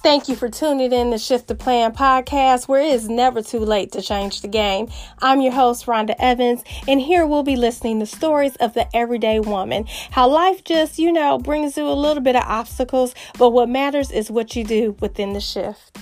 [0.00, 3.58] Thank you for tuning in to Shift the Plan podcast, where it is never too
[3.58, 4.86] late to change the game.
[5.20, 9.40] I'm your host, Rhonda Evans, and here we'll be listening to stories of the everyday
[9.40, 9.86] woman.
[10.12, 14.12] How life just, you know, brings you a little bit of obstacles, but what matters
[14.12, 15.98] is what you do within the shift.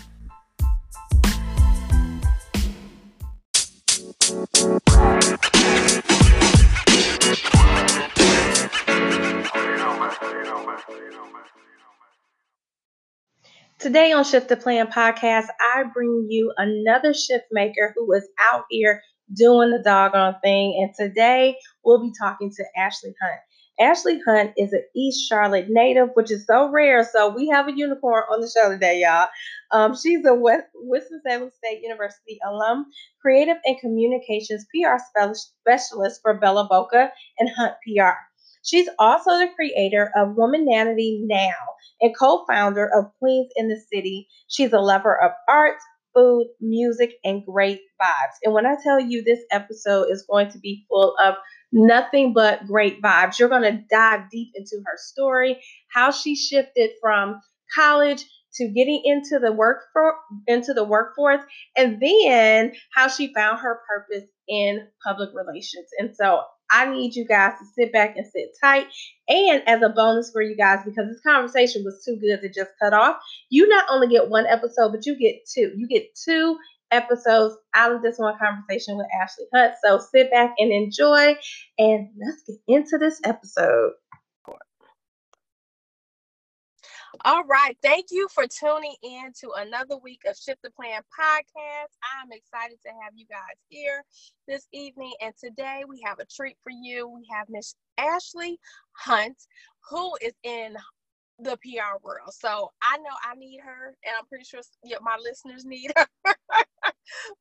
[13.86, 18.64] Today on Shift the Plan podcast, I bring you another shift maker who is out
[18.68, 19.00] here
[19.32, 20.74] doing the doggone thing.
[20.82, 23.40] And today we'll be talking to Ashley Hunt.
[23.78, 27.04] Ashley Hunt is an East Charlotte native, which is so rare.
[27.04, 29.28] So we have a unicorn on the show today, y'all.
[29.70, 32.86] Um, she's a West, Winston-Salem State University alum,
[33.22, 34.96] creative and communications PR
[35.60, 38.18] specialist for Bella Boca and Hunt PR.
[38.66, 41.54] She's also the creator of Womananity Now
[42.00, 44.28] and co founder of Queens in the City.
[44.48, 45.76] She's a lover of art,
[46.14, 48.36] food, music, and great vibes.
[48.42, 51.36] And when I tell you this episode is going to be full of
[51.72, 55.62] nothing but great vibes, you're going to dive deep into her story,
[55.92, 57.40] how she shifted from
[57.74, 58.24] college
[58.54, 60.14] to getting into the work for
[60.46, 61.42] into the workforce
[61.76, 65.86] and then how she found her purpose in public relations.
[65.98, 68.86] And so I need you guys to sit back and sit tight.
[69.28, 72.70] And as a bonus for you guys, because this conversation was too good to just
[72.82, 73.16] cut off,
[73.50, 75.72] you not only get one episode, but you get two.
[75.76, 76.58] You get two
[76.90, 79.74] episodes out of this one conversation with Ashley Hunt.
[79.84, 81.36] So sit back and enjoy.
[81.78, 83.92] And let's get into this episode.
[87.24, 87.76] All right.
[87.82, 91.92] Thank you for tuning in to another week of Shift the Plan podcast.
[92.20, 94.04] I'm excited to have you guys here
[94.46, 95.12] this evening.
[95.22, 97.08] And today we have a treat for you.
[97.08, 98.58] We have Miss Ashley
[98.92, 99.36] Hunt,
[99.88, 100.76] who is in
[101.38, 102.32] the PR world.
[102.32, 104.60] So I know I need her, and I'm pretty sure
[105.02, 106.06] my listeners need her.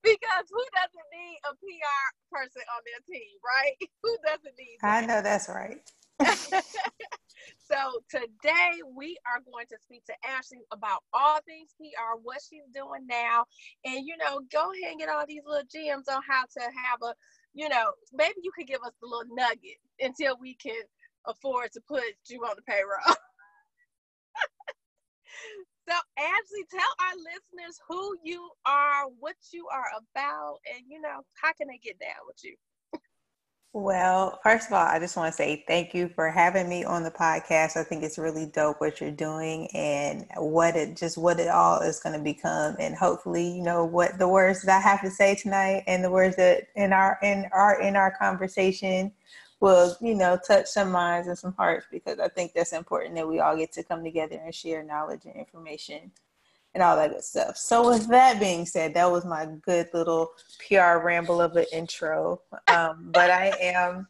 [0.04, 3.76] because who doesn't need a PR person on their team, right?
[4.04, 5.04] Who doesn't need that?
[5.04, 5.82] I know that's right.
[7.68, 7.76] So
[8.10, 13.08] today we are going to speak to Ashley about all things PR, what she's doing
[13.10, 13.46] now,
[13.84, 17.00] and you know, go ahead and get all these little gems on how to have
[17.04, 17.14] a,
[17.54, 20.80] you know, maybe you could give us a little nugget until we can
[21.26, 23.02] afford to put you on the payroll.
[25.90, 31.22] so Ashley, tell our listeners who you are, what you are about, and you know,
[31.42, 32.56] how can they get down with you?
[33.76, 37.04] Well, first of all, I just want to say thank you for having me on
[37.04, 37.76] the podcast.
[37.76, 41.82] I think it's really dope what you're doing and what it just what it all
[41.82, 45.12] is going to become, and hopefully, you know, what the words that I have to
[45.12, 49.12] say tonight and the words that in our in our in our conversation
[49.60, 53.28] will, you know, touch some minds and some hearts because I think that's important that
[53.28, 56.12] we all get to come together and share knowledge and information
[56.76, 57.58] and all that good stuff.
[57.58, 60.30] So, with that being said, that was my good little
[60.68, 62.42] PR ramble of an intro.
[62.68, 64.08] Um, but I am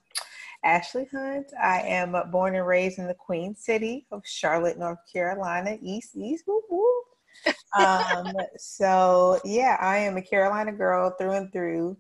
[0.63, 1.53] Ashley Hunt.
[1.61, 6.43] I am born and raised in the Queen City of Charlotte, North Carolina, East East.
[6.47, 7.01] Woo woo.
[7.77, 11.97] Um, so yeah, I am a Carolina girl through and through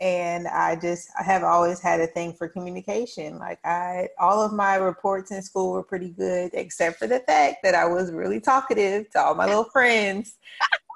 [0.00, 3.38] and I just I have always had a thing for communication.
[3.38, 7.58] Like I all of my reports in school were pretty good, except for the fact
[7.64, 10.36] that I was really talkative to all my little friends.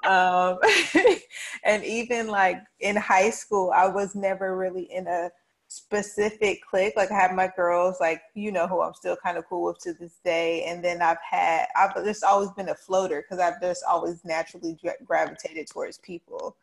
[0.05, 0.59] um,
[1.63, 5.31] and even like in high school, I was never really in a
[5.67, 6.93] specific clique.
[6.95, 9.79] Like I have my girls, like you know who I'm still kind of cool with
[9.79, 10.63] to this day.
[10.63, 14.77] And then I've had I've just always been a floater because I've just always naturally
[15.05, 16.55] gravitated towards people.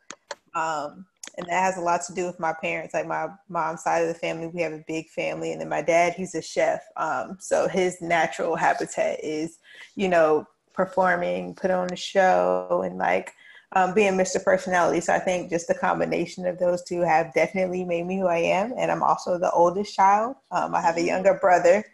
[0.55, 1.05] Um,
[1.37, 2.93] and that has a lot to do with my parents.
[2.93, 5.81] Like my mom's side of the family we have a big family and then my
[5.81, 6.81] dad he's a chef.
[6.97, 9.59] Um, so his natural habitat is
[9.95, 13.33] you know performing put on a show and like
[13.73, 14.99] um, being mr personality.
[14.99, 18.37] So i think just the combination of those two have definitely made me who i
[18.37, 20.35] am and i'm also the oldest child.
[20.51, 21.07] Um, i have a mm-hmm.
[21.07, 21.85] younger brother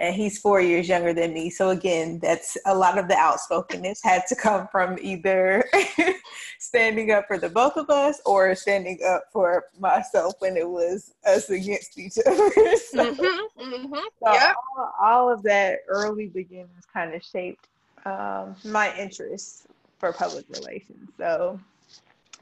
[0.00, 1.50] and he's four years younger than me.
[1.50, 5.64] So again, that's a lot of the outspokenness had to come from either
[6.58, 11.14] standing up for the both of us or standing up for myself when it was
[11.26, 12.50] us against each other.
[12.90, 14.54] so, mm-hmm, mm-hmm, so yep.
[14.76, 17.68] all, all, of that early beginnings kind of shaped
[18.06, 19.66] um, my interest
[19.98, 21.10] for public relations.
[21.18, 21.58] So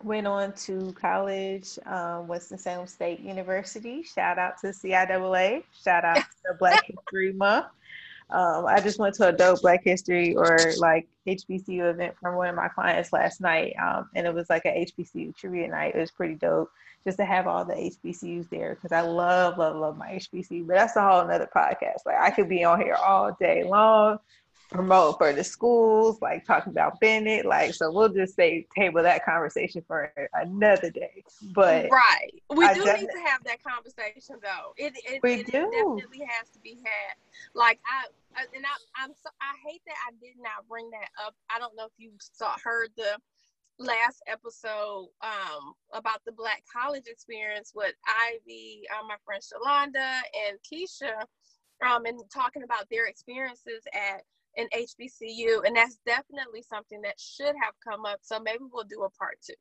[0.03, 4.03] went on to college, um, Winston-Salem State University.
[4.03, 5.63] Shout out to CIAA.
[5.85, 6.17] Shout out
[6.47, 7.67] to Black History Month.
[8.29, 12.49] Um, I just went to a dope Black History or like HBCU event from one
[12.49, 15.95] of my clients last night, um, and it was like a HBCU trivia night.
[15.95, 16.71] It was pretty dope
[17.05, 20.67] just to have all the HBCUs there because I love, love, love my HBCU.
[20.67, 22.05] But that's a whole another podcast.
[22.05, 24.19] Like I could be on here all day long
[24.71, 27.47] promote for the schools, like talking about Bennett.
[27.47, 31.25] Like, so we'll just say table that conversation for another day.
[31.55, 34.73] But right, we I do need to have that conversation though.
[34.77, 35.71] It it, we it, do.
[35.73, 37.17] it definitely has to be had.
[37.55, 41.35] Like I, and I, I'm so I hate that I did not bring that up.
[41.55, 43.19] I don't know if you saw heard the
[43.79, 50.59] last episode um, about the Black college experience with Ivy, uh, my friend Shalonda, and
[50.65, 51.25] Keisha,
[51.87, 54.23] um, and talking about their experiences at
[54.57, 58.19] an HBCU, and that's definitely something that should have come up.
[58.23, 59.55] So maybe we'll do a part two.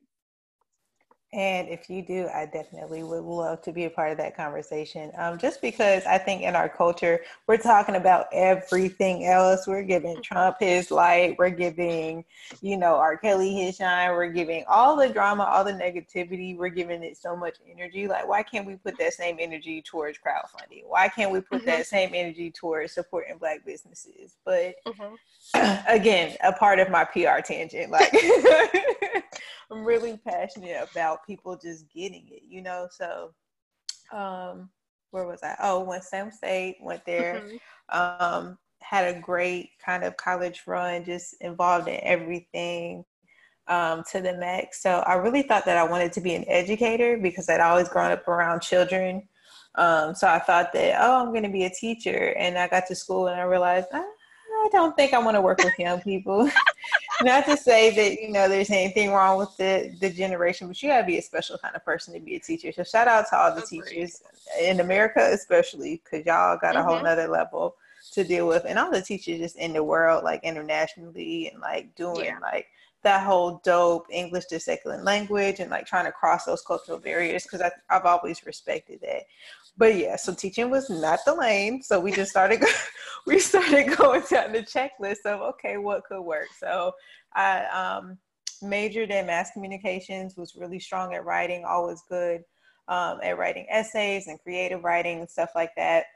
[1.36, 5.12] And if you do, I definitely would love to be a part of that conversation.
[5.18, 9.66] Um, just because I think in our culture, we're talking about everything else.
[9.66, 10.22] We're giving mm-hmm.
[10.22, 11.36] Trump his light.
[11.38, 12.24] We're giving,
[12.62, 13.18] you know, R.
[13.18, 14.12] Kelly his shine.
[14.12, 16.56] We're giving all the drama, all the negativity.
[16.56, 18.08] We're giving it so much energy.
[18.08, 20.84] Like, why can't we put that same energy towards crowdfunding?
[20.86, 21.66] Why can't we put mm-hmm.
[21.66, 24.36] that same energy towards supporting Black businesses?
[24.42, 25.84] But mm-hmm.
[25.94, 27.90] again, a part of my PR tangent.
[27.90, 28.10] Like,
[29.70, 32.88] I'm really passionate about people just getting it, you know.
[32.90, 33.32] So,
[34.12, 34.70] um,
[35.10, 35.56] where was I?
[35.62, 37.42] Oh, when Sam State, went there.
[37.42, 38.22] Mm-hmm.
[38.22, 43.04] Um, had a great kind of college run, just involved in everything
[43.68, 44.82] um, to the max.
[44.82, 48.12] So I really thought that I wanted to be an educator because I'd always grown
[48.12, 49.28] up around children.
[49.74, 52.34] Um, so I thought that, oh, I'm going to be a teacher.
[52.38, 54.04] And I got to school and I realized, ah,
[54.74, 56.50] I don't think I want to work with young people.
[57.22, 60.88] Not to say that you know there's anything wrong with the the generation, but you
[60.90, 62.72] gotta be a special kind of person to be a teacher.
[62.72, 63.82] So shout out to all the Agreed.
[63.84, 64.22] teachers
[64.60, 66.88] in America, especially because y'all got a mm-hmm.
[66.88, 67.76] whole nother level
[68.12, 71.94] to deal with, and all the teachers just in the world, like internationally, and like
[71.94, 72.38] doing yeah.
[72.40, 72.66] like
[73.02, 77.44] that whole dope English to second language and like trying to cross those cultural barriers
[77.44, 79.22] because I've always respected that
[79.76, 81.82] but yeah, so teaching was not the lane.
[81.82, 82.62] So we just started
[83.26, 86.48] we started going down the checklist of okay, what could work.
[86.58, 86.92] So
[87.34, 88.18] I um,
[88.62, 92.44] majored in mass communications, was really strong at writing, always good
[92.88, 96.06] um, at writing essays and creative writing and stuff like that.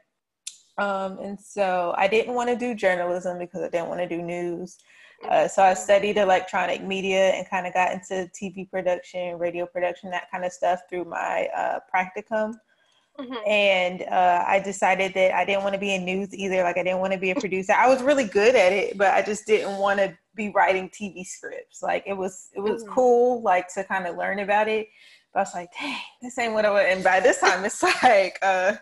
[0.79, 4.23] Um, and so I didn't want to do journalism because I didn't want to do
[4.23, 4.79] news.
[5.29, 10.11] Uh, so I studied electronic media and kind of got into TV production, radio production,
[10.11, 12.55] that kind of stuff through my uh, practicum.
[13.21, 13.49] Mm-hmm.
[13.49, 16.63] And uh, I decided that I didn't want to be in news either.
[16.63, 17.73] Like I didn't want to be a producer.
[17.73, 21.25] I was really good at it, but I just didn't want to be writing TV
[21.25, 21.83] scripts.
[21.83, 22.93] Like it was, it was mm-hmm.
[22.93, 24.89] cool, like to kind of learn about it.
[25.33, 26.89] But I was like, dang, this ain't what I want.
[26.89, 28.77] And by this time, it's like, uh,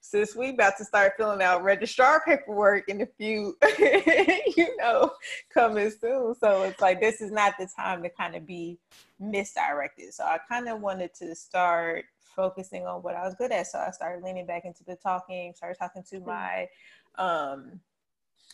[0.00, 5.10] since we about to start filling out registrar paperwork in a few, you know,
[5.52, 6.34] coming soon.
[6.40, 8.78] So it's like this is not the time to kind of be
[9.18, 10.14] misdirected.
[10.14, 12.04] So I kind of wanted to start
[12.34, 13.66] focusing on what I was good at.
[13.66, 16.68] So I started leaning back into the talking, started talking to my
[17.16, 17.80] um,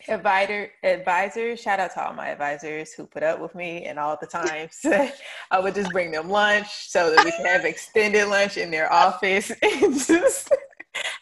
[0.08, 1.60] advisor advisors.
[1.60, 4.80] Shout out to all my advisors who put up with me and all the times
[5.50, 8.92] I would just bring them lunch so that we could have extended lunch in their
[8.92, 10.50] office and just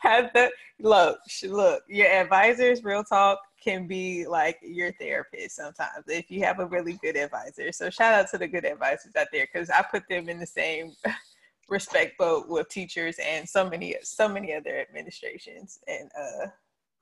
[0.02, 0.50] have the
[0.80, 6.58] look, look, your advisors, real talk, can be like your therapist sometimes if you have
[6.58, 7.70] a really good advisor.
[7.70, 10.46] So shout out to the good advisors out there because I put them in the
[10.46, 10.92] same
[11.68, 16.46] respect boat with teachers and so many so many other administrations and uh,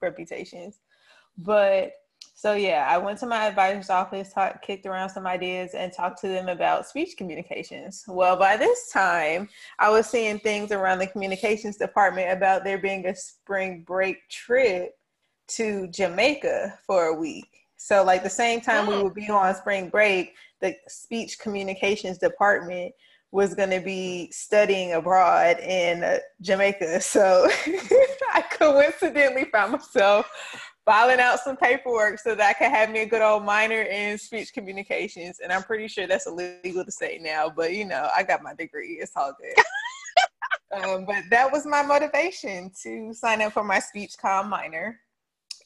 [0.03, 0.81] reputations.
[1.39, 1.93] But
[2.41, 6.23] so yeah, I went to my advisor's office, talk, kicked around some ideas, and talked
[6.23, 8.03] to them about speech communications.
[8.09, 9.47] Well, by this time,
[9.79, 14.93] I was seeing things around the communications department about there being a spring break trip
[15.49, 17.51] to Jamaica for a week.
[17.77, 19.05] So, like the same time we oh.
[19.05, 20.33] would be on spring break,
[20.63, 22.95] the speech communications department
[23.33, 27.01] was going to be studying abroad in uh, Jamaica.
[27.01, 27.49] So
[28.35, 30.29] I coincidentally found myself
[30.85, 34.19] filing out some paperwork so that I could have me a good old minor in
[34.19, 35.41] speech communications.
[35.43, 38.55] And I'm pretty sure that's illegal to say now, but you know, I got my
[38.55, 38.99] degree.
[39.01, 40.85] It's all good.
[40.85, 44.99] um, but that was my motivation to sign up for my speech com minor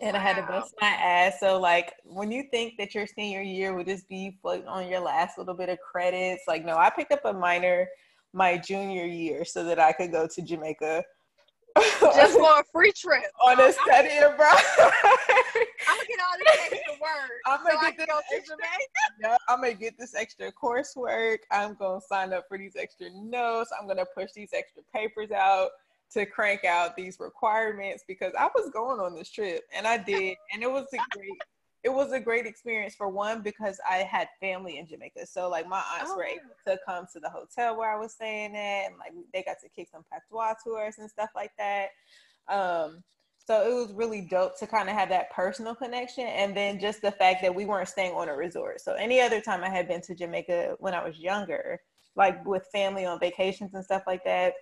[0.00, 0.20] and wow.
[0.20, 1.40] I had to bust my ass.
[1.40, 5.00] So like when you think that your senior year would just be floating on your
[5.00, 7.88] last little bit of credits, like no, I picked up a minor
[8.32, 11.04] my junior year so that I could go to Jamaica.
[11.76, 13.24] Just for a free trip.
[13.44, 14.54] On a study abroad.
[15.88, 17.30] I'm gonna get all this extra work.
[17.46, 18.56] I'm gonna so get this extra,
[19.20, 21.38] yeah, I'm gonna get this extra coursework.
[21.50, 23.70] I'm gonna sign up for these extra notes.
[23.78, 25.70] I'm gonna push these extra papers out
[26.12, 30.36] to crank out these requirements because I was going on this trip and I did,
[30.52, 31.30] and it was a great.
[31.84, 35.68] It was a great experience for one because I had family in Jamaica, so like
[35.68, 38.86] my aunts oh, were able to come to the hotel where I was staying at,
[38.86, 41.90] and like they got to kick some patois tours and stuff like that.
[42.48, 43.04] Um,
[43.46, 46.26] So it was really dope to kind of have that personal connection.
[46.26, 48.80] And then just the fact that we weren't staying on a resort.
[48.80, 51.80] So any other time I had been to Jamaica when I was younger,
[52.16, 54.54] like with family on vacations and stuff like that,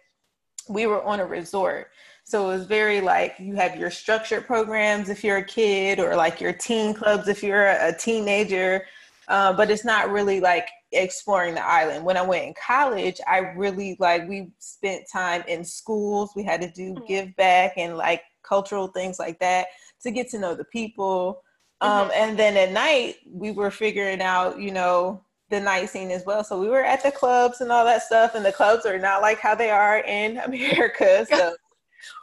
[0.69, 1.91] we were on a resort.
[2.25, 6.17] So it was very like you have your structured programs if you're a kid, or
[6.17, 8.87] like your teen clubs if you're a teenager.
[9.29, 12.05] Uh, but it's not really like exploring the island.
[12.05, 16.33] When I went in college, I really like we spent time in schools.
[16.37, 17.07] We had to do mm-hmm.
[17.07, 19.69] give back and like cultural things like that
[20.02, 21.43] to get to know the people.
[21.81, 22.11] Um, mm-hmm.
[22.14, 26.43] And then at night, we were figuring out, you know, the night scene as well.
[26.43, 29.23] So we were at the clubs and all that stuff, and the clubs are not
[29.23, 31.26] like how they are in America.
[31.29, 31.55] So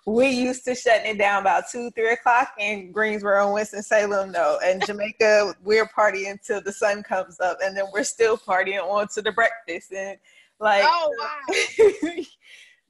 [0.06, 4.32] we used to shutting it down about two, three o'clock in Greensboro and Winston Salem.
[4.32, 8.82] No, and Jamaica, we're partying until the sun comes up, and then we're still partying
[8.82, 10.18] on to the breakfast and
[10.60, 10.84] like.
[10.86, 12.22] Oh wow.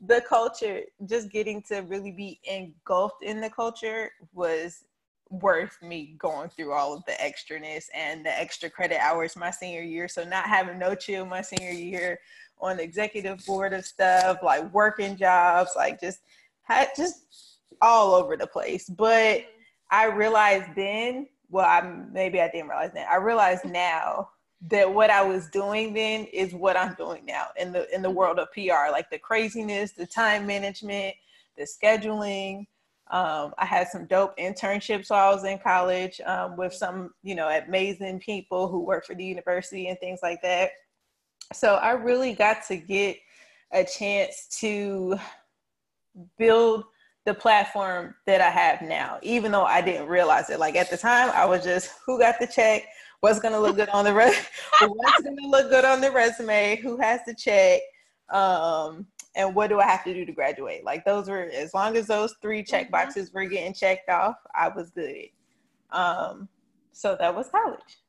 [0.02, 4.86] the culture, just getting to really be engulfed in the culture was
[5.30, 9.82] worth me going through all of the extraness and the extra credit hours my senior
[9.82, 10.08] year.
[10.08, 12.20] So not having no chill my senior year
[12.62, 16.20] on the executive board of stuff, like working jobs, like just
[16.96, 17.26] just
[17.82, 18.90] all over the place.
[18.90, 19.46] But
[19.92, 23.08] I realized then, well, I maybe I didn't realize then.
[23.10, 24.30] I realized now
[24.70, 28.10] that what I was doing then is what I'm doing now in the in the
[28.10, 31.16] world of PR, like the craziness, the time management,
[31.58, 32.68] the scheduling.
[33.12, 37.34] Um, I had some dope internships while I was in college um, with some, you
[37.34, 40.70] know, amazing people who work for the university and things like that.
[41.52, 43.18] So I really got to get
[43.72, 45.18] a chance to
[46.38, 46.86] build
[47.26, 50.60] the platform that I have now, even though I didn't realize it.
[50.60, 52.84] Like at the time, I was just who got the check,
[53.20, 54.36] what's going to look good on the re-
[54.82, 57.82] what's to look good on the resume, who has the check,
[58.30, 60.84] um, and what do I have to do to graduate?
[60.84, 62.92] Like those were as long as those three check mm-hmm.
[62.92, 65.28] boxes were getting checked off, I was good.
[65.92, 66.48] Um,
[66.92, 68.00] so that was college.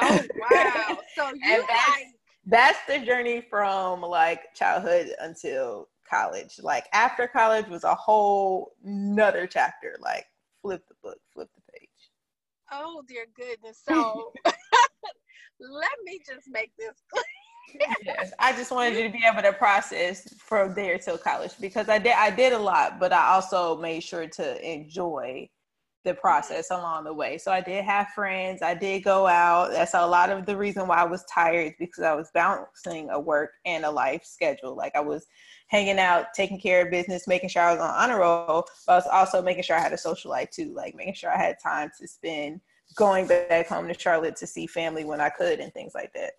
[0.00, 0.98] Oh wow!
[1.16, 2.06] So you that's, like
[2.46, 6.58] that's the journey from like childhood until college.
[6.62, 9.96] Like after college was a whole nother chapter.
[10.00, 10.26] Like
[10.62, 11.88] flip the book, flip the page.
[12.72, 13.82] Oh dear goodness.
[13.86, 14.32] So
[15.60, 17.24] let me just make this clear.
[18.04, 21.88] yes, I just wanted you to be able to process from there till college because
[21.88, 25.48] I did I did a lot, but I also made sure to enjoy
[26.04, 26.20] the mm-hmm.
[26.20, 27.38] process along the way.
[27.38, 28.62] So I did have friends.
[28.62, 29.70] I did go out.
[29.70, 33.20] That's a lot of the reason why I was tired because I was balancing a
[33.20, 34.76] work and a life schedule.
[34.76, 35.26] Like I was
[35.68, 38.96] hanging out, taking care of business, making sure I was on honor roll, but I
[38.96, 41.56] was also making sure I had a social life too, like making sure I had
[41.62, 42.60] time to spend
[42.96, 46.32] going back home to Charlotte to see family when I could and things like that.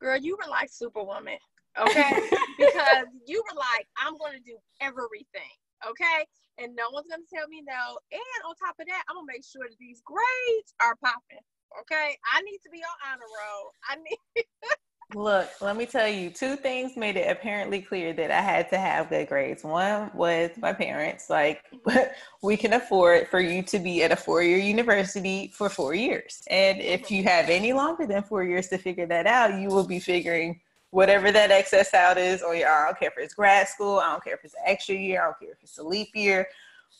[0.00, 1.38] Girl, you were like superwoman,
[1.80, 2.12] okay?
[2.58, 5.54] because you were like, I'm gonna do everything,
[5.88, 6.26] okay?
[6.58, 7.98] And no one's gonna tell me no.
[8.10, 11.46] And on top of that, I'm gonna make sure that these grades are popping.
[11.80, 13.70] Okay, I need to be on honor roll.
[13.88, 14.44] I need
[15.14, 18.78] Look, let me tell you, two things made it apparently clear that I had to
[18.78, 19.62] have good grades.
[19.62, 21.62] One was my parents, like,
[22.42, 26.42] we can afford for you to be at a four year university for four years.
[26.48, 29.86] And if you have any longer than four years to figure that out, you will
[29.86, 33.98] be figuring whatever that excess out is, or I don't care if it's grad school,
[33.98, 36.10] I don't care if it's an extra year, I don't care if it's a leap
[36.14, 36.46] year,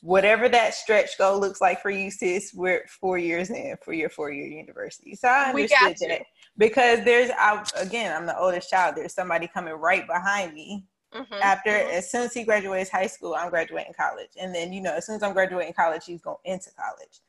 [0.02, 4.08] whatever that stretch goal looks like for you, sis, we're four years in for your
[4.08, 5.14] four year university.
[5.14, 6.22] So I understood that
[6.58, 11.34] because there's I, again i'm the oldest child there's somebody coming right behind me mm-hmm.
[11.42, 11.96] after mm-hmm.
[11.96, 15.06] as soon as he graduates high school i'm graduating college and then you know as
[15.06, 17.20] soon as i'm graduating college he's going into college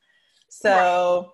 [0.50, 1.34] so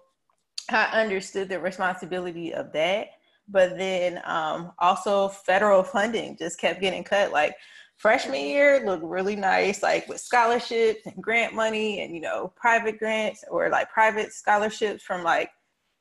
[0.72, 0.90] right.
[0.94, 3.08] i understood the responsibility of that
[3.52, 7.56] but then um, also federal funding just kept getting cut like
[7.98, 12.98] freshman year looked really nice like with scholarships and grant money and you know private
[12.98, 15.50] grants or like private scholarships from like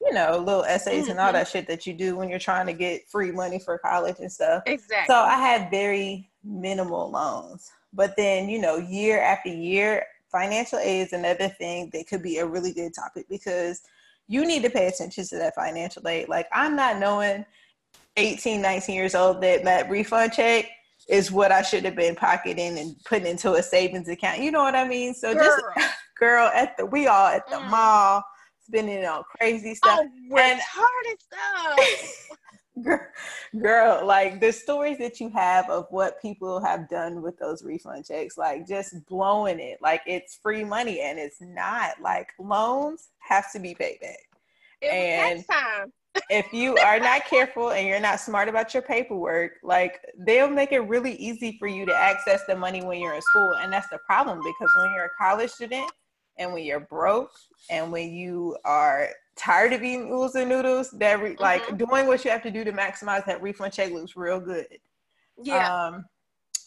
[0.01, 1.13] you know, little essays mm-hmm.
[1.13, 1.35] and all mm-hmm.
[1.35, 4.31] that shit that you do when you're trying to get free money for college and
[4.31, 4.63] stuff.
[4.67, 5.13] Exactly.
[5.13, 7.71] So I had very minimal loans.
[7.93, 12.39] But then, you know, year after year, financial aid is another thing that could be
[12.39, 13.83] a really good topic because
[14.29, 16.29] you need to pay attention to that financial aid.
[16.29, 17.45] Like I'm not knowing
[18.17, 20.67] 18, 19 years old that that refund check
[21.09, 24.41] is what I should have been pocketing and putting into a savings account.
[24.41, 25.15] You know what I mean?
[25.15, 25.45] So girl.
[25.45, 27.71] just girl at the we all at the mm.
[27.71, 28.23] mall
[28.69, 30.01] spending on crazy stuff.
[30.03, 30.61] Oh, and
[31.21, 32.29] stuff.
[32.83, 33.01] girl,
[33.61, 38.05] girl, like the stories that you have of what people have done with those refund
[38.07, 42.01] checks, like just blowing it, like it's free money and it's not.
[42.01, 44.19] Like loans have to be paid back.
[44.81, 45.93] It and time.
[46.31, 50.73] if you are not careful and you're not smart about your paperwork, like they'll make
[50.73, 53.55] it really easy for you to access the money when you're in school.
[53.57, 55.91] And that's the problem because when you're a college student,
[56.39, 57.33] and when you're broke
[57.71, 61.43] and when you are tired of eating oodles and noodles, that re- mm-hmm.
[61.43, 64.67] like doing what you have to do to maximize that refund check looks real good.
[65.43, 65.87] Yeah.
[65.87, 66.05] Um,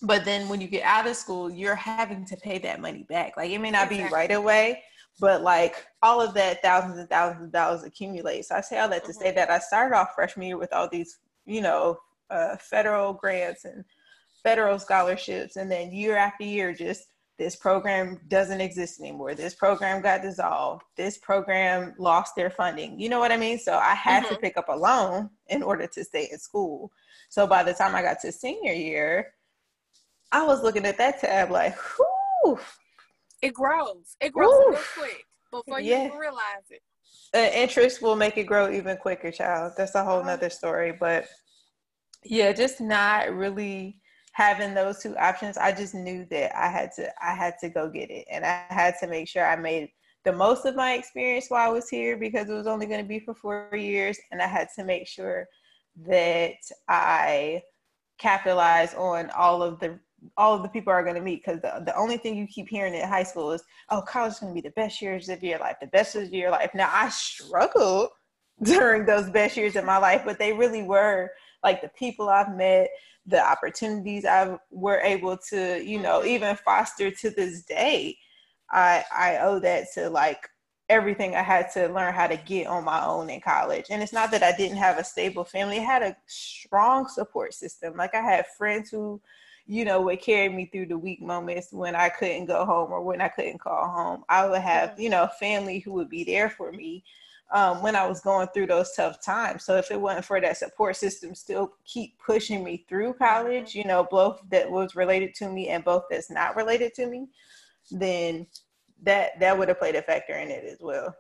[0.02, 3.38] but then when you get out of school, you're having to pay that money back.
[3.38, 4.10] Like it may not exactly.
[4.10, 4.84] be right away,
[5.20, 8.46] but like all of that thousands and thousands of dollars accumulate.
[8.46, 9.22] So I say all that to mm-hmm.
[9.22, 12.00] say that I started off freshman year with all these, you know,
[12.30, 13.84] uh, federal grants and
[14.42, 17.11] federal scholarships, and then year after year, just
[17.42, 19.34] this program doesn't exist anymore.
[19.34, 20.84] This program got dissolved.
[20.96, 23.00] This program lost their funding.
[23.00, 23.58] You know what I mean?
[23.58, 24.36] So I had mm-hmm.
[24.36, 26.92] to pick up a loan in order to stay in school.
[27.30, 29.34] So by the time I got to senior year,
[30.32, 31.76] I was looking at that tab like,
[32.46, 32.60] whoo.
[33.42, 34.16] It grows.
[34.22, 34.70] It grows Ooh.
[34.70, 36.16] real quick before you yeah.
[36.16, 36.84] realize it.
[37.34, 39.74] Uh, interest will make it grow even quicker, child.
[39.76, 40.30] That's a whole uh-huh.
[40.30, 40.92] nother story.
[40.92, 41.26] But
[42.24, 44.01] yeah, just not really
[44.32, 47.90] having those two options, I just knew that I had to I had to go
[47.90, 48.26] get it.
[48.32, 49.90] And I had to make sure I made
[50.24, 53.08] the most of my experience while I was here because it was only going to
[53.08, 54.18] be for four years.
[54.32, 55.48] And I had to make sure
[56.08, 56.56] that
[56.88, 57.62] I
[58.20, 60.00] capitalize on all of the
[60.38, 62.70] all of the people are going to meet because the, the only thing you keep
[62.70, 65.42] hearing in high school is oh college is going to be the best years of
[65.42, 68.10] your life the best years of your life now i struggled
[68.64, 71.32] during those best years of my life but they really were
[71.64, 72.88] like the people i've met
[73.26, 76.30] the opportunities I were able to, you know, mm-hmm.
[76.30, 78.18] even foster to this day.
[78.70, 80.48] I I owe that to like
[80.90, 83.86] everything I had to learn how to get on my own in college.
[83.90, 85.80] And it's not that I didn't have a stable family.
[85.80, 87.96] I had a strong support system.
[87.96, 89.22] Like I had friends who,
[89.66, 93.02] you know, would carry me through the weak moments when I couldn't go home or
[93.02, 94.26] when I couldn't call home.
[94.28, 97.06] I would have, you know, family who would be there for me
[97.52, 99.64] um, when I was going through those tough times.
[99.64, 103.84] So if it wasn't for that support system, still keep pushing me through college, you
[103.84, 107.28] know, both that was related to me and both that's not related to me,
[107.92, 108.48] then
[109.04, 111.16] that that would have played a factor in it as well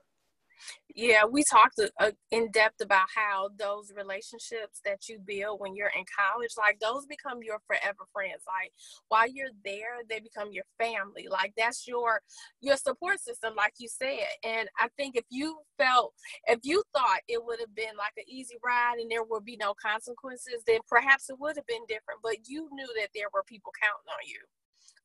[0.95, 5.91] yeah we talked uh, in depth about how those relationships that you build when you're
[5.97, 8.43] in college like those become your forever friends.
[8.47, 8.71] Like
[9.09, 11.27] while you're there they become your family.
[11.29, 12.21] Like that's your
[12.61, 14.27] your support system like you said.
[14.43, 16.13] And i think if you felt
[16.47, 19.57] if you thought it would have been like an easy ride and there would be
[19.57, 22.19] no consequences then perhaps it would have been different.
[22.23, 24.39] But you knew that there were people counting on you.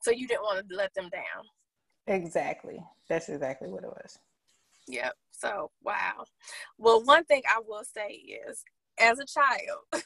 [0.01, 1.45] So you didn't want to let them down.
[2.07, 2.79] Exactly.
[3.09, 4.19] That's exactly what it was.
[4.89, 5.15] Yep.
[5.47, 6.25] So, wow.
[6.79, 8.11] Well, one thing I will say
[8.49, 8.65] is
[8.99, 10.05] as a child,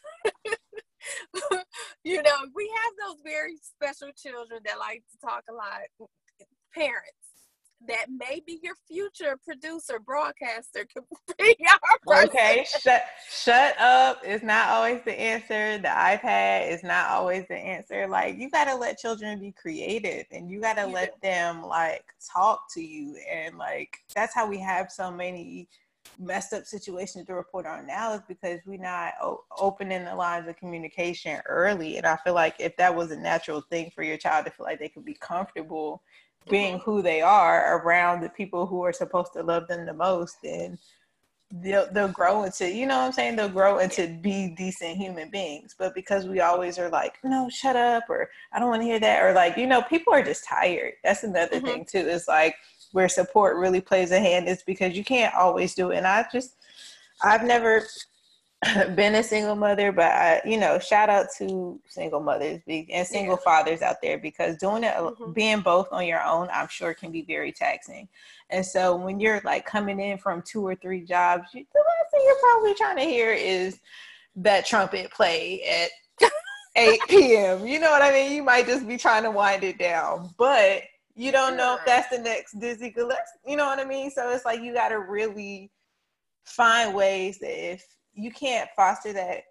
[2.05, 5.81] you know, we have those very special children that like to talk a lot.
[6.75, 7.20] Parents,
[7.89, 11.05] that maybe your future producer broadcaster could
[11.39, 11.57] be
[12.09, 14.21] our Okay, shut shut up.
[14.25, 15.79] It's not always the answer.
[15.79, 18.07] The iPad is not always the answer.
[18.07, 20.95] Like you gotta let children be creative and you gotta yeah.
[20.95, 25.69] let them like talk to you and like that's how we have so many
[26.19, 30.47] messed up situations to report on now is because we're not o- opening the lines
[30.47, 34.19] of communication early and i feel like if that was a natural thing for your
[34.19, 36.03] child to feel like they could be comfortable
[36.49, 40.37] being who they are around the people who are supposed to love them the most
[40.43, 40.79] then
[41.53, 43.37] they'll they'll grow into you know what I'm saying?
[43.37, 45.75] They'll grow into be decent human beings.
[45.79, 49.01] But because we always are like no shut up or I don't want to hear
[49.01, 50.95] that or like you know people are just tired.
[51.03, 51.67] That's another mm-hmm.
[51.67, 52.55] thing too Is like
[52.93, 55.99] where support really plays a hand is because you can't always do it.
[55.99, 56.57] And I just
[57.23, 57.85] I've never
[58.95, 63.37] been a single mother, but I, you know, shout out to single mothers and single
[63.37, 63.45] yeah.
[63.45, 65.33] fathers out there because doing it, mm-hmm.
[65.33, 68.07] being both on your own, I'm sure can be very taxing.
[68.51, 72.11] And so when you're like coming in from two or three jobs, you, the last
[72.11, 73.81] thing you're probably trying to hear is
[74.37, 75.63] that trumpet play
[76.21, 76.31] at
[76.77, 77.67] 8 p.m.
[77.67, 78.33] You know what I mean?
[78.33, 80.83] You might just be trying to wind it down, but
[81.15, 83.39] you don't know if that's the next Dizzy Gillespie.
[83.47, 84.11] You know what I mean?
[84.11, 85.71] So it's like you got to really
[86.45, 89.43] find ways that if you can't foster that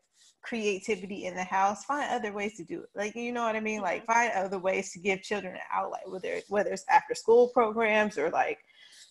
[0.42, 1.84] creativity in the house.
[1.86, 2.90] Find other ways to do it.
[2.96, 3.82] Like you know what i mean?
[3.82, 4.12] Like mm-hmm.
[4.12, 8.30] find other ways to give children an outlet whether whether it's after school programs or
[8.30, 8.60] like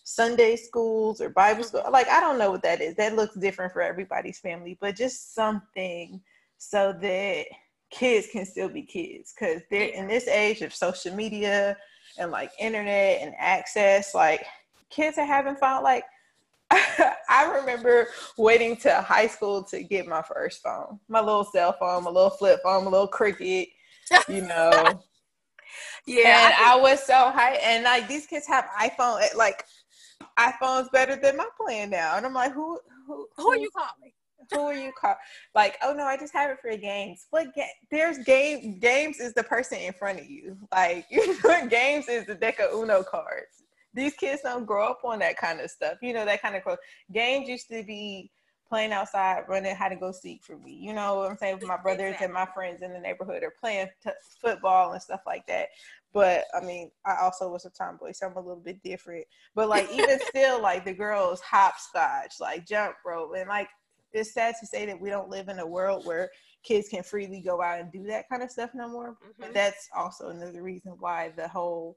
[0.03, 1.81] sunday schools or bible school.
[1.81, 1.91] Mm-hmm.
[1.91, 2.95] like i don't know what that is.
[2.95, 6.21] That looks different for everybody's family but just something
[6.57, 7.45] so that
[7.91, 11.75] kids can still be kids because they're in this age of social media
[12.17, 14.45] and like internet and access like
[14.89, 15.83] kids are having fun.
[15.83, 16.03] Like
[17.29, 22.03] I remember waiting to high school to get my first phone, my little cell phone,
[22.03, 23.69] my little flip phone, my little cricket,
[24.27, 25.03] you know.
[26.05, 26.47] yeah.
[26.47, 27.55] And I, I was so high.
[27.55, 29.63] And like these kids have iPhone, eh, like
[30.37, 32.17] iPhone's better than my plan now.
[32.17, 34.11] And I'm like, who, who, who are you calling?
[34.51, 35.15] Who are you call?
[35.53, 37.27] Like, oh no, I just have it for games.
[37.29, 40.57] What ga- there's game games is the person in front of you.
[40.71, 43.63] Like, you know, games is the deck of Uno cards
[43.99, 45.97] these kids don't grow up on that kind of stuff.
[46.01, 46.79] You know, that kind of growth.
[47.11, 48.31] Games used to be
[48.67, 50.73] playing outside, running how to go seek for me.
[50.73, 51.55] You know what I'm saying?
[51.55, 52.25] With my brothers exactly.
[52.25, 55.69] and my friends in the neighborhood are playing t- football and stuff like that.
[56.13, 59.25] But I mean, I also was a tomboy, so I'm a little bit different.
[59.55, 63.69] But like, even still, like the girls hopscotch, like jump rope, and like
[64.13, 66.29] it's sad to say that we don't live in a world where
[66.63, 69.11] kids can freely go out and do that kind of stuff no more.
[69.11, 69.41] Mm-hmm.
[69.41, 71.95] But that's also another reason why the whole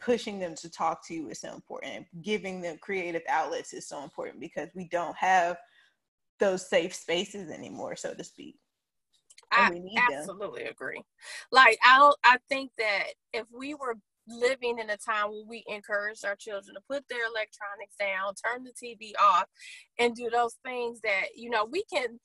[0.00, 2.06] pushing them to talk to you is so important.
[2.22, 5.58] Giving them creative outlets is so important because we don't have
[6.38, 8.56] those safe spaces anymore, so to speak.
[9.50, 10.72] I absolutely them.
[10.72, 11.02] agree.
[11.50, 13.96] Like I, I think that if we were
[14.28, 18.64] living in a time where we encourage our children to put their electronics down, turn
[18.64, 19.46] the TV off,
[19.98, 22.20] and do those things that you know we can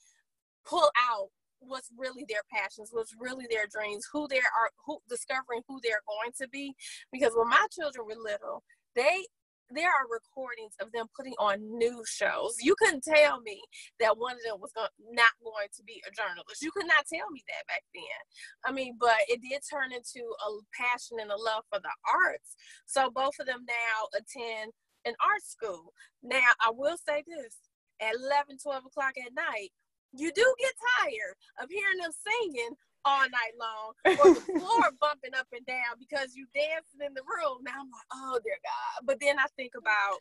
[0.66, 1.30] pull out
[1.68, 6.04] what's really their passions, what's really their dreams, who they are, who discovering who they're
[6.08, 6.74] going to be.
[7.12, 8.64] Because when my children were little,
[8.96, 9.26] they
[9.72, 12.58] there are recordings of them putting on news shows.
[12.62, 13.62] You couldn't tell me
[14.00, 16.62] that one of them was not going to be a journalist.
[16.62, 18.22] You could not tell me that back then.
[18.66, 22.56] I mean, but it did turn into a passion and a love for the arts.
[22.86, 24.74] So both of them now attend
[25.06, 25.94] an art school.
[26.22, 27.58] Now, I will say this
[28.02, 29.72] at 11, 12 o'clock at night,
[30.16, 35.36] you do get tired of hearing them singing all night long or the floor bumping
[35.38, 37.60] up and down because you dancing in the room.
[37.64, 39.06] Now I'm like, oh dear God.
[39.06, 40.20] But then I think about,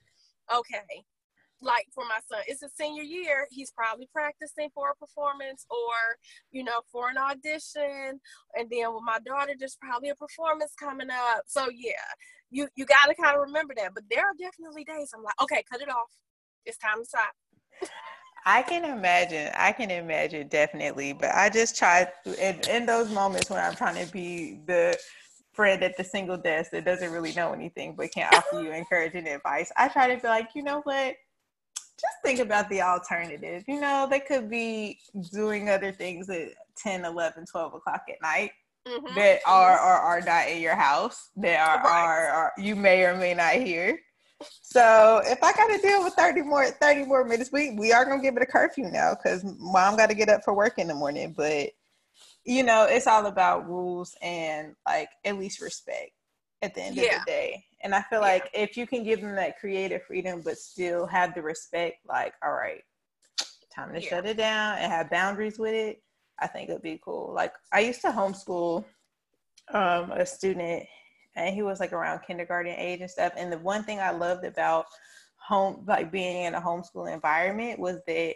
[0.53, 1.05] okay,
[1.61, 3.47] like for my son, it's a senior year.
[3.51, 6.19] He's probably practicing for a performance or,
[6.51, 8.21] you know, for an audition.
[8.55, 11.45] And then with my daughter, there's probably a performance coming up.
[11.47, 12.03] So yeah,
[12.51, 13.95] you you gotta kind of remember that.
[13.95, 16.11] But there are definitely days I'm like, okay, cut it off.
[16.67, 17.33] It's time to stop.
[18.45, 19.51] I can imagine.
[19.57, 24.05] I can imagine definitely, but I just try in, in those moments when I'm trying
[24.05, 24.99] to be the
[25.53, 29.29] friend at the single desk that doesn't really know anything but can offer you encouraging
[29.29, 29.71] advice.
[29.77, 31.15] I try to be like, you know what?
[31.77, 33.63] Just think about the alternative.
[33.69, 34.99] You know, they could be
[35.33, 38.51] doing other things at 10, 11, 12 o'clock at night.
[38.89, 39.15] Mm-hmm.
[39.15, 41.31] That are or are not in your house.
[41.37, 42.03] That are, right.
[42.03, 43.97] are, are you may or may not hear.
[44.63, 48.05] So if I got to deal with 30 more 30 more minutes, we we are
[48.05, 50.89] gonna give it a curfew now because mom got to get up for work in
[50.89, 51.35] the morning.
[51.37, 51.71] But
[52.45, 56.13] you know, it's all about rules and like at least respect
[56.63, 57.03] at the end yeah.
[57.05, 57.65] of the day.
[57.83, 58.27] And I feel yeah.
[58.27, 62.35] like if you can give them that creative freedom but still have the respect, like,
[62.45, 62.83] all right,
[63.75, 64.09] time to yeah.
[64.09, 66.03] shut it down and have boundaries with it,
[66.39, 67.33] I think it'd be cool.
[67.35, 68.85] Like I used to homeschool
[69.73, 70.85] um, a student
[71.37, 73.33] and he was like around kindergarten age and stuff.
[73.37, 74.87] And the one thing I loved about
[75.37, 78.35] home, like being in a homeschool environment, was that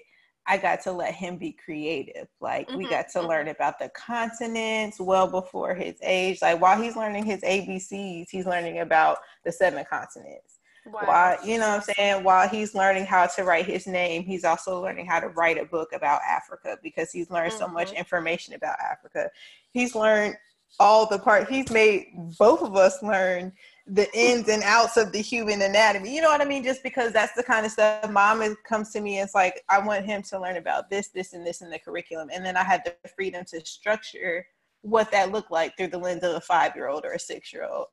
[0.48, 2.28] I got to let him be creative.
[2.40, 2.78] Like mm-hmm.
[2.78, 3.28] we got to mm-hmm.
[3.28, 6.40] learn about the continents well before his age.
[6.40, 10.58] Like while he's learning his ABCs, he's learning about the seven continents.
[10.86, 11.02] Wow.
[11.04, 14.44] While you know what I'm saying, while he's learning how to write his name, he's
[14.44, 17.58] also learning how to write a book about Africa because he's learned mm-hmm.
[17.58, 17.96] so much mm-hmm.
[17.96, 19.28] information about Africa.
[19.72, 20.36] He's learned
[20.78, 22.06] all the part he's made
[22.38, 23.52] both of us learn
[23.86, 26.14] the ins and outs of the human anatomy.
[26.14, 26.64] You know what I mean?
[26.64, 29.20] Just because that's the kind of stuff mom is, comes to me.
[29.20, 32.28] It's like, I want him to learn about this, this, and this in the curriculum.
[32.34, 34.44] And then I had the freedom to structure
[34.82, 37.52] what that looked like through the lens of a five year old or a six
[37.52, 37.86] year old.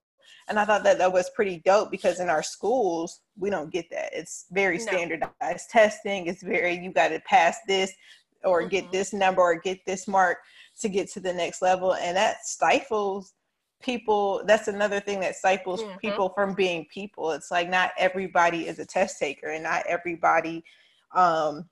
[0.47, 3.89] And I thought that that was pretty dope because in our schools, we don't get
[3.91, 4.09] that.
[4.13, 4.85] It's very no.
[4.85, 6.25] standardized testing.
[6.25, 7.93] It's very, you got to pass this
[8.43, 8.69] or mm-hmm.
[8.69, 10.39] get this number or get this mark
[10.83, 13.33] to get to the next level and that stifles
[13.81, 15.97] people that's another thing that stifles mm-hmm.
[15.97, 20.63] people from being people it's like not everybody is a test taker and not everybody
[21.15, 21.65] um,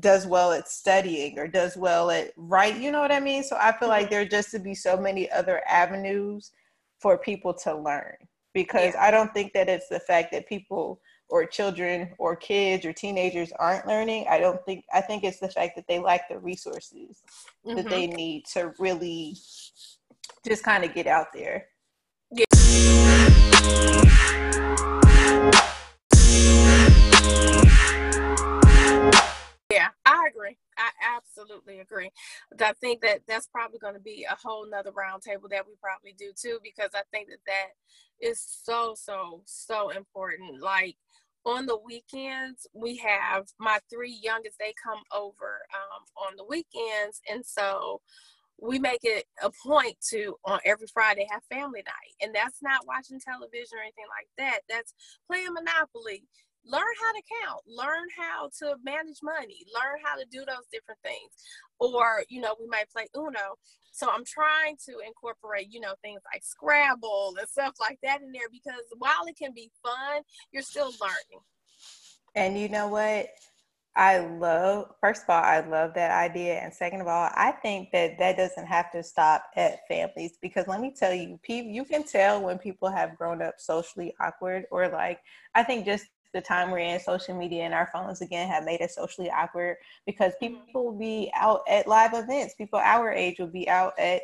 [0.00, 3.56] does well at studying or does well at write you know what i mean so
[3.56, 3.88] i feel mm-hmm.
[3.88, 6.50] like there just to be so many other avenues
[7.00, 8.16] for people to learn
[8.52, 9.04] because yeah.
[9.04, 13.52] i don't think that it's the fact that people or children or kids or teenagers
[13.58, 17.22] aren't learning i don't think i think it's the fact that they lack the resources
[17.66, 17.76] mm-hmm.
[17.76, 19.36] that they need to really
[20.46, 21.66] just kind of get out there
[22.30, 22.44] yeah.
[29.70, 32.10] yeah i agree I absolutely agree.
[32.60, 36.14] I think that that's probably going to be a whole nother roundtable that we probably
[36.18, 37.68] do too, because I think that that
[38.20, 40.60] is so, so, so important.
[40.60, 40.96] Like
[41.46, 47.20] on the weekends we have my three youngest they come over um, on the weekends.
[47.32, 48.00] And so
[48.60, 52.14] we make it a point to on every friday have family night.
[52.20, 54.60] And that's not watching television or anything like that.
[54.68, 54.92] That's
[55.30, 56.24] playing monopoly
[56.66, 61.00] learn how to count, learn how to manage money, learn how to do those different
[61.02, 61.30] things.
[61.78, 63.58] Or, you know, we might play Uno.
[63.92, 68.32] So I'm trying to incorporate, you know, things like Scrabble and stuff like that in
[68.32, 71.42] there because while it can be fun, you're still learning.
[72.34, 73.28] And you know what?
[73.96, 76.56] I love, first of all, I love that idea.
[76.56, 80.68] And second of all, I think that that doesn't have to stop at families because
[80.68, 84.64] let me tell you, people, you can tell when people have grown up socially awkward
[84.70, 85.20] or like,
[85.54, 86.04] I think just
[86.36, 89.76] the time we're in, social media and our phones again have made us socially awkward
[90.06, 90.54] because mm-hmm.
[90.64, 92.54] people will be out at live events.
[92.54, 94.20] People our age will be out at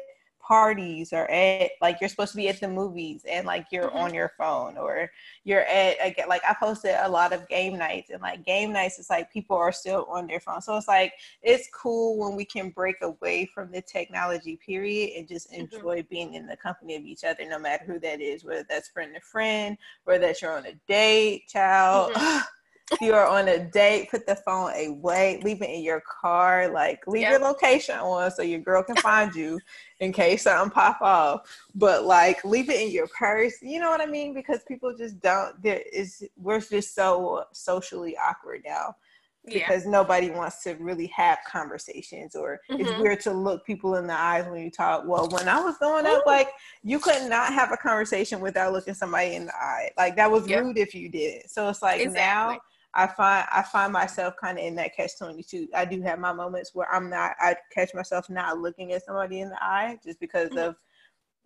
[0.47, 3.99] parties or at like you're supposed to be at the movies and like you're mm-hmm.
[3.99, 5.11] on your phone or
[5.45, 8.99] you're at again like I posted a lot of game nights and like game nights
[8.99, 10.61] is like people are still on their phone.
[10.61, 15.29] So it's like it's cool when we can break away from the technology period and
[15.29, 15.63] just mm-hmm.
[15.63, 16.09] enjoy mm-hmm.
[16.11, 19.15] being in the company of each other no matter who that is, whether that's friend
[19.15, 22.13] to friend, whether that's you're on a date, child.
[22.15, 22.39] Mm-hmm.
[22.91, 26.69] if you are on a date, put the phone away, leave it in your car,
[26.69, 27.33] like leave yep.
[27.33, 29.59] your location on so your girl can find you
[30.01, 31.43] in case something pop off.
[31.75, 33.55] But like leave it in your purse.
[33.63, 34.35] You know what I mean?
[34.35, 38.97] Because people just don't there is we're just so socially awkward now.
[39.45, 39.91] Because yeah.
[39.91, 42.81] nobody wants to really have conversations, or mm-hmm.
[42.81, 45.03] it's weird to look people in the eyes when you talk.
[45.05, 46.49] Well, when I was growing up, like
[46.85, 49.91] you could not have a conversation without looking somebody in the eye.
[49.97, 50.63] Like that was yep.
[50.63, 51.51] rude if you did.
[51.51, 52.21] So it's like exactly.
[52.21, 52.61] now
[52.95, 55.69] I find I find myself kind of in that catch twenty two.
[55.75, 57.33] I do have my moments where I'm not.
[57.41, 60.59] I catch myself not looking at somebody in the eye just because mm-hmm.
[60.59, 60.77] of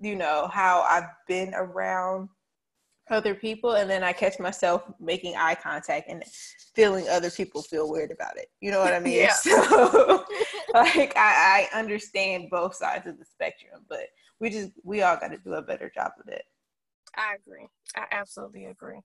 [0.01, 2.29] you know how I've been around
[3.09, 6.25] other people, and then I catch myself making eye contact and
[6.75, 8.49] feeling other people feel weird about it.
[8.61, 9.15] You know what I mean?
[9.15, 9.33] yeah.
[9.35, 10.25] So,
[10.75, 14.09] like I, I understand both sides of the spectrum, but
[14.41, 16.43] we just we all got to do a better job of it.
[17.17, 17.67] I agree.
[17.97, 19.01] I absolutely agree.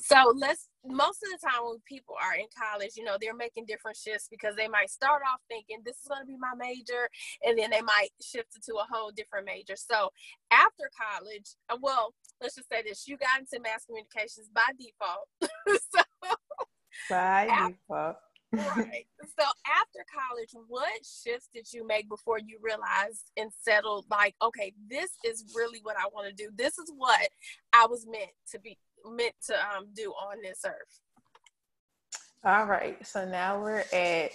[0.00, 3.66] So let's most of the time when people are in college, you know, they're making
[3.66, 7.08] different shifts because they might start off thinking this is going to be my major,
[7.44, 9.76] and then they might shift it to a whole different major.
[9.76, 10.10] So
[10.50, 15.28] after college, uh, well, let's just say this: you got into mass communications by default.
[15.94, 16.02] so
[17.08, 18.16] by after, default
[18.54, 19.06] right.
[19.36, 24.72] So after college, what shifts did you make before you realized and settled like, okay,
[24.88, 26.50] this is really what I want to do.
[26.54, 27.28] This is what
[27.72, 31.00] I was meant to be meant to um, do on this earth.
[32.44, 33.04] All right.
[33.04, 34.32] So now we're at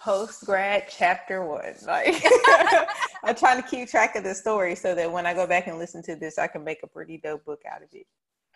[0.00, 1.74] post grad chapter one.
[1.86, 2.22] Like
[3.24, 5.78] I'm trying to keep track of the story so that when I go back and
[5.78, 8.06] listen to this, I can make a pretty dope book out of it.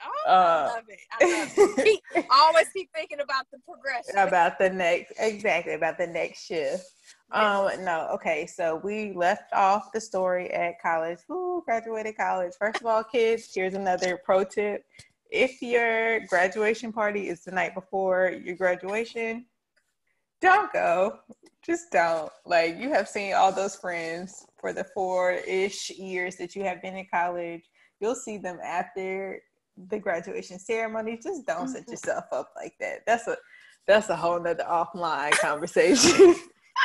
[0.04, 0.98] Oh, uh, I love it.
[1.12, 1.84] I love it.
[2.14, 4.16] Keep, always keep thinking about the progression.
[4.16, 6.84] About the next, exactly, about the next shift.
[7.32, 11.18] Um, no, okay, so we left off the story at college.
[11.30, 12.52] Ooh, graduated college.
[12.58, 14.84] First of all, kids, here's another pro tip.
[15.30, 19.46] If your graduation party is the night before your graduation,
[20.42, 21.20] don't go.
[21.64, 22.30] Just don't.
[22.44, 26.96] Like you have seen all those friends for the four-ish years that you have been
[26.96, 27.62] in college.
[28.00, 29.40] You'll see them after
[29.88, 31.18] the graduation ceremony.
[31.22, 31.92] Just don't set mm-hmm.
[31.92, 33.00] yourself up like that.
[33.06, 33.36] That's a
[33.86, 36.34] that's a whole nother offline conversation.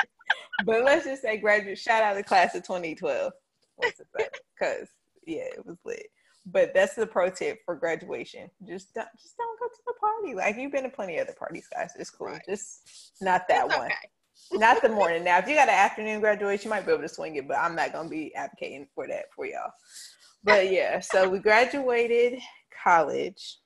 [0.66, 3.32] but let's just say graduate shout out to class of 2012.
[3.80, 4.88] Because
[5.26, 6.08] yeah, it was lit.
[6.50, 8.50] But that's the pro tip for graduation.
[8.66, 10.34] Just don't just don't go to the party.
[10.34, 11.92] Like you've been to plenty of other parties, guys.
[12.00, 12.28] It's cool.
[12.28, 12.42] Right.
[12.48, 13.88] Just not that it's one.
[13.88, 14.58] Okay.
[14.60, 15.26] not the morning.
[15.26, 17.58] Now, if you got an afternoon graduation, you might be able to swing it, but
[17.58, 19.72] I'm not gonna be advocating for that for y'all.
[20.44, 22.40] But yeah, so we graduated
[22.82, 23.58] college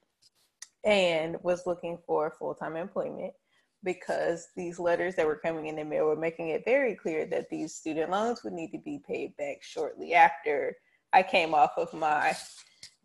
[0.83, 3.33] and was looking for full time employment
[3.83, 7.49] because these letters that were coming in the mail were making it very clear that
[7.49, 10.75] these student loans would need to be paid back shortly after
[11.13, 12.35] I came off of my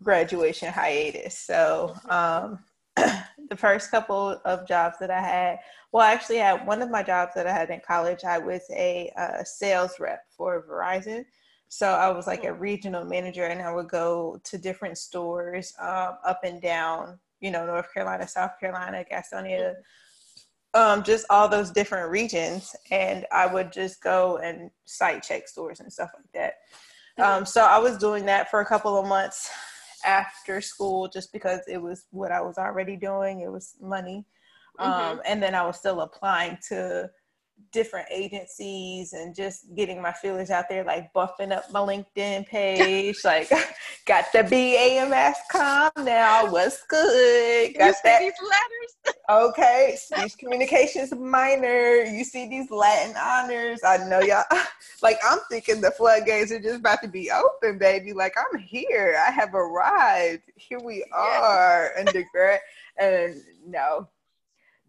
[0.03, 1.39] graduation hiatus.
[1.39, 2.59] So, um,
[2.97, 5.59] the first couple of jobs that I had,
[5.93, 8.25] well, actually, I had one of my jobs that I had in college.
[8.25, 11.25] I was a uh, sales rep for Verizon.
[11.69, 12.61] So I was like a mm.
[12.61, 17.67] regional manager, and I would go to different stores um, up and down, you know,
[17.67, 19.75] North Carolina, South Carolina, Gastonia,
[20.75, 20.81] mm.
[20.81, 25.81] um, just all those different regions, and I would just go and site check stores
[25.81, 26.55] and stuff like that.
[27.19, 27.39] Mm.
[27.39, 29.51] Um, so I was doing that for a couple of months
[30.05, 33.41] after school, just because it was what I was already doing.
[33.41, 34.25] It was money,
[34.79, 34.91] mm-hmm.
[34.91, 37.11] Um, and then I was still applying to
[37.73, 43.19] different agencies and just getting my feelings out there, like buffing up my LinkedIn page.
[43.25, 43.51] like,
[44.07, 46.51] got the BAMS com now.
[46.51, 47.75] What's good?
[47.77, 48.21] Got you that.
[48.21, 49.17] these letters.
[49.31, 52.03] okay, speech communications minor.
[52.03, 53.81] You see these Latin honors.
[53.85, 54.45] I know y'all.
[55.03, 58.13] Like, I'm thinking the floodgates are just about to be open, baby.
[58.15, 59.19] Like, I'm here.
[59.27, 60.43] I have arrived.
[60.57, 62.01] Here we are, yeah.
[62.01, 62.61] undergrad.
[62.99, 64.09] And no,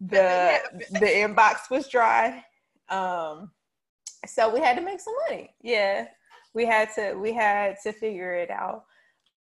[0.00, 0.60] the
[0.92, 2.44] the inbox was dry
[2.90, 3.50] um,
[4.26, 5.50] so we had to make some money.
[5.62, 6.06] Yeah,
[6.54, 8.84] we had to we had to figure it out.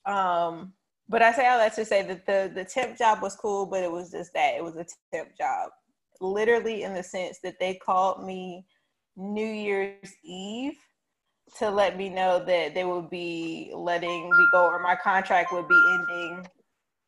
[0.06, 0.74] Um,
[1.10, 3.84] but I say all that to say that the the temp job was cool, but
[3.84, 5.72] it was just that it was a temp job,
[6.20, 8.66] literally in the sense that they called me
[9.18, 10.78] New Year's Eve
[11.58, 15.68] to let me know that they would be letting me go or my contract would
[15.68, 16.48] be ending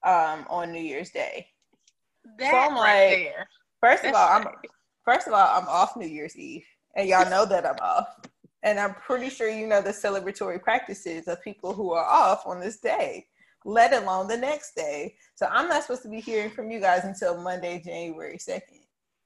[0.05, 1.47] um, on New Year's Day.
[2.39, 3.47] That so I'm right like, there.
[3.79, 4.47] First That's of all, I'm
[5.05, 8.07] First of all, I'm off New Year's Eve, and y'all know that I'm off.
[8.63, 12.61] And I'm pretty sure you know the celebratory practices of people who are off on
[12.61, 13.27] this day,
[13.65, 15.15] let alone the next day.
[15.35, 18.79] So I'm not supposed to be hearing from you guys until Monday, January 2nd.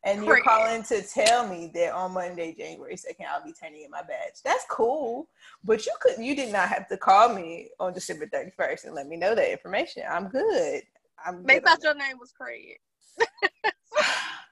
[0.04, 3.92] And you're calling to tell me that on Monday, January 2nd, I'll be turning in
[3.92, 4.42] my badge.
[4.44, 5.28] That's cool.
[5.64, 9.08] But you could you did not have to call me on December 31st and let
[9.08, 10.04] me know that information.
[10.10, 10.82] I'm good.
[11.24, 12.80] I'm They thought your name was Craig.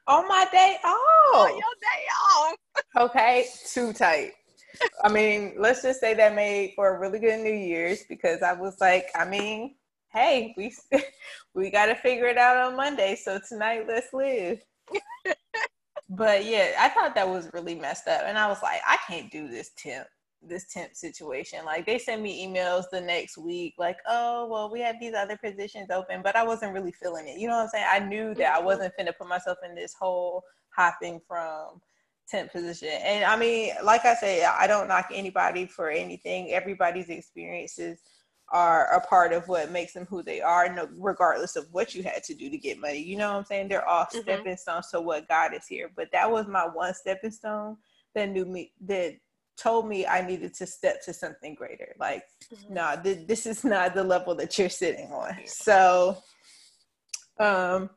[0.07, 1.35] on my day off.
[1.35, 2.55] On your day off.
[3.09, 4.31] okay, too tight.
[5.03, 8.53] I mean, let's just say that made for a really good New Year's because I
[8.53, 9.75] was like, I mean,
[10.11, 10.75] hey, we
[11.53, 13.15] we got to figure it out on Monday.
[13.15, 14.59] So tonight, let's live.
[16.09, 19.31] but yeah, I thought that was really messed up, and I was like, I can't
[19.31, 20.07] do this temp
[20.47, 21.65] this temp situation.
[21.65, 25.37] Like they send me emails the next week, like, oh, well, we have these other
[25.37, 27.39] positions open, but I wasn't really feeling it.
[27.39, 27.85] You know what I'm saying?
[27.89, 28.65] I knew that I mm-hmm.
[28.65, 30.43] wasn't finna put myself in this whole
[30.75, 31.81] hopping from
[32.29, 32.89] temp position.
[32.89, 36.51] And I mean, like I said, I don't knock anybody for anything.
[36.51, 37.99] Everybody's experiences
[38.49, 42.03] are a part of what makes them who they are, no, regardless of what you
[42.03, 42.99] had to do to get money.
[42.99, 43.69] You know what I'm saying?
[43.69, 44.21] They're all mm-hmm.
[44.21, 45.91] stepping stones to what God is here.
[45.95, 47.77] But that was my one stepping stone
[48.13, 49.15] that knew me that
[49.57, 51.95] told me I needed to step to something greater.
[51.99, 52.73] Like, mm-hmm.
[52.73, 55.37] no, nah, th- this is not the level that you're sitting on.
[55.45, 56.17] So,
[57.39, 57.89] um,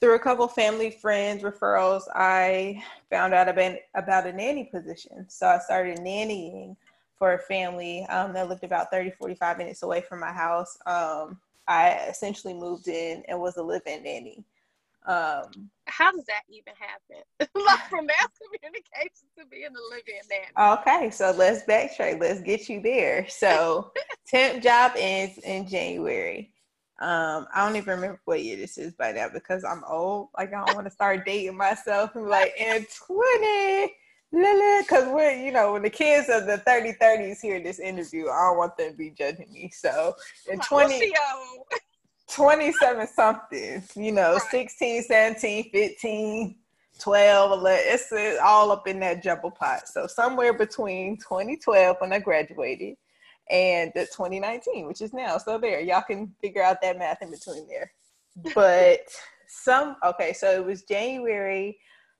[0.00, 5.26] through a couple family friends referrals, I found out about, about a nanny position.
[5.28, 6.76] So I started nannying
[7.18, 10.78] for a family um, that lived about 30, 45 minutes away from my house.
[10.86, 14.44] Um, I essentially moved in and was a live-in nanny.
[15.08, 17.24] Um, How does that even happen?
[17.66, 20.78] like from mass communications to being a living nanny.
[20.80, 22.20] Okay, so let's backtrack.
[22.20, 23.26] Let's get you there.
[23.28, 23.90] So,
[24.26, 26.52] temp job ends in January.
[27.00, 30.28] Um, I don't even remember what year this is by now because I'm old.
[30.36, 33.94] Like I don't want to start dating myself and like in 20
[34.30, 38.48] because we're you know when the kids of the 30 30s hear this interview i
[38.48, 40.14] don't want them to be judging me so
[40.50, 41.10] in 20
[42.30, 44.42] 27 something, you know, right.
[44.50, 46.56] 16, 17, 15,
[47.00, 47.84] 12, 11.
[47.86, 49.88] It's, it's all up in that jumble pot.
[49.88, 52.96] So somewhere between 2012 when I graduated
[53.50, 55.38] and 2019, which is now.
[55.38, 57.92] So there, y'all can figure out that math in between there.
[58.54, 59.00] But
[59.48, 61.76] some, okay, so it was January,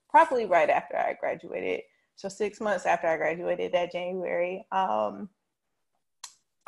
[0.09, 1.81] probably right after I graduated.
[2.17, 4.65] So six months after I graduated that January.
[4.73, 5.29] Um,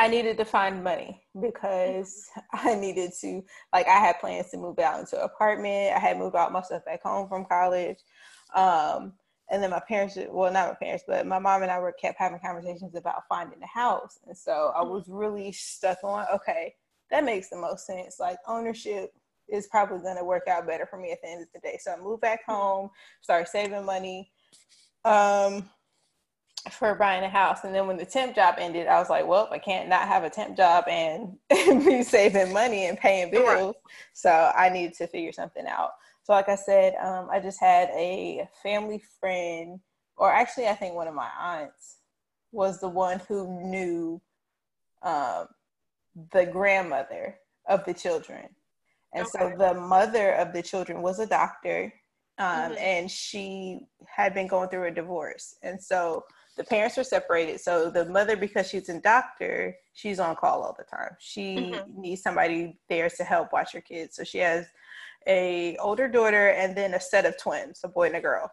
[0.02, 4.80] I needed to find money because I needed to like I had plans to move
[4.80, 5.96] out into an apartment.
[5.96, 8.00] I had moved out my stuff back home from college.
[8.56, 9.14] Um,
[9.52, 12.18] and then my parents well not my parents, but my mom and I were kept
[12.18, 14.18] having conversations about finding a house.
[14.26, 16.74] And so I was really stuck on, okay,
[17.12, 18.20] that makes the most sense.
[18.20, 19.14] Like ownership
[19.50, 21.78] is probably gonna work out better for me at the end of the day.
[21.80, 22.90] So I moved back home,
[23.22, 24.32] started saving money.
[25.06, 25.70] Um,
[26.70, 27.64] for buying a house.
[27.64, 30.24] And then when the temp job ended, I was like, well, I can't not have
[30.24, 33.76] a temp job and be saving money and paying bills.
[34.14, 35.92] So I needed to figure something out.
[36.24, 39.80] So, like I said, um, I just had a family friend,
[40.18, 41.98] or actually, I think one of my aunts
[42.52, 44.22] was the one who knew
[45.02, 45.48] um,
[46.32, 48.50] the grandmother of the children.
[49.14, 49.32] And okay.
[49.40, 51.94] so the mother of the children was a doctor.
[52.38, 52.78] Um, mm-hmm.
[52.78, 55.56] And she had been going through a divorce.
[55.64, 56.24] And so
[56.58, 57.60] the parents are separated.
[57.62, 61.16] So the mother, because she's a doctor, she's on call all the time.
[61.20, 62.02] She mm-hmm.
[62.02, 64.16] needs somebody there to help watch her kids.
[64.16, 64.68] So she has
[65.28, 68.52] a older daughter and then a set of twins, a boy and a girl.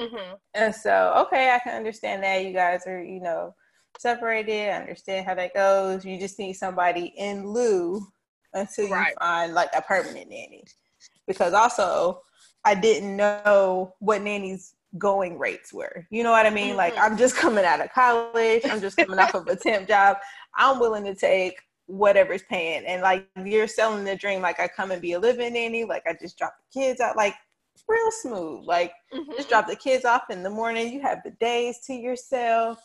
[0.00, 0.34] Mm-hmm.
[0.54, 3.54] And so, okay, I can understand that you guys are, you know,
[3.98, 4.70] separated.
[4.70, 6.04] I understand how that goes.
[6.04, 8.06] You just need somebody in lieu
[8.52, 9.08] until right.
[9.08, 10.64] you find like a permanent nanny.
[11.26, 12.20] Because also,
[12.64, 16.06] I didn't know what nannies going rates were.
[16.10, 16.68] You know what I mean?
[16.68, 16.76] Mm-hmm.
[16.76, 20.18] Like I'm just coming out of college, I'm just coming off of a temp job.
[20.56, 22.84] I'm willing to take whatever's paying.
[22.86, 26.04] And like you're selling the dream, like I come and be a living nanny, like
[26.06, 27.34] I just drop the kids out, like
[27.88, 28.64] real smooth.
[28.64, 29.32] Like mm-hmm.
[29.36, 32.80] just drop the kids off in the morning, you have the days to yourself.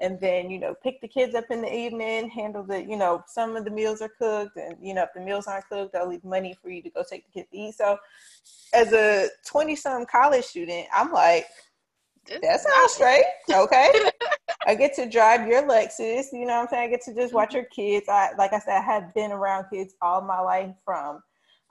[0.00, 3.22] And then, you know, pick the kids up in the evening, handle the, you know,
[3.28, 6.08] some of the meals are cooked and, you know, if the meals aren't cooked, I'll
[6.08, 7.74] leave money for you to go take the kids to eat.
[7.76, 7.98] So
[8.72, 11.46] as a 20 some college student, I'm like,
[12.26, 13.24] that sounds straight.
[13.50, 13.92] Okay.
[14.66, 16.26] I get to drive your Lexus.
[16.32, 16.82] You know what I'm saying?
[16.84, 17.56] I get to just watch mm-hmm.
[17.56, 18.08] your kids.
[18.08, 21.22] I like I said, I have been around kids all my life from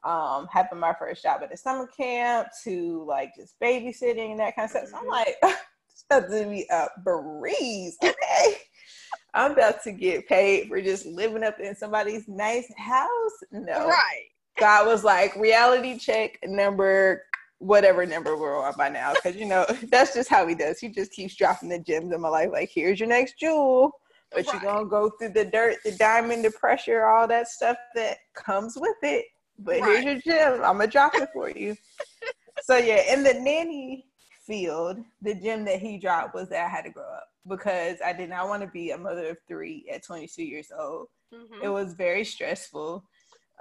[0.04, 4.56] um, having my first job at a summer camp to like just babysitting and that
[4.56, 4.90] kind of stuff.
[4.90, 5.46] So I'm mm-hmm.
[5.46, 5.56] like,
[6.10, 7.98] about to be a breeze.
[8.04, 8.58] Okay.
[9.36, 13.10] I'm about to get paid for just living up in somebody's nice house.
[13.52, 13.88] No.
[13.88, 14.28] Right.
[14.60, 17.24] God was like, reality check number
[17.64, 19.14] whatever number we're on by now.
[19.24, 20.80] Cause you know, that's just how he does.
[20.80, 22.50] He just keeps dropping the gems in my life.
[22.52, 23.92] Like, here's your next jewel.
[24.32, 24.54] But right.
[24.54, 28.76] you're gonna go through the dirt, the diamond, the pressure, all that stuff that comes
[28.76, 29.26] with it.
[29.60, 30.04] But right.
[30.04, 30.54] here's your gem.
[30.64, 31.76] I'm gonna drop it for you.
[32.64, 34.08] so yeah, and the nanny
[34.46, 38.14] field, the gem that he dropped was that I had to grow up because I
[38.14, 41.08] did not want to be a mother of three at 22 years old.
[41.34, 41.64] Mm-hmm.
[41.64, 43.04] It was very stressful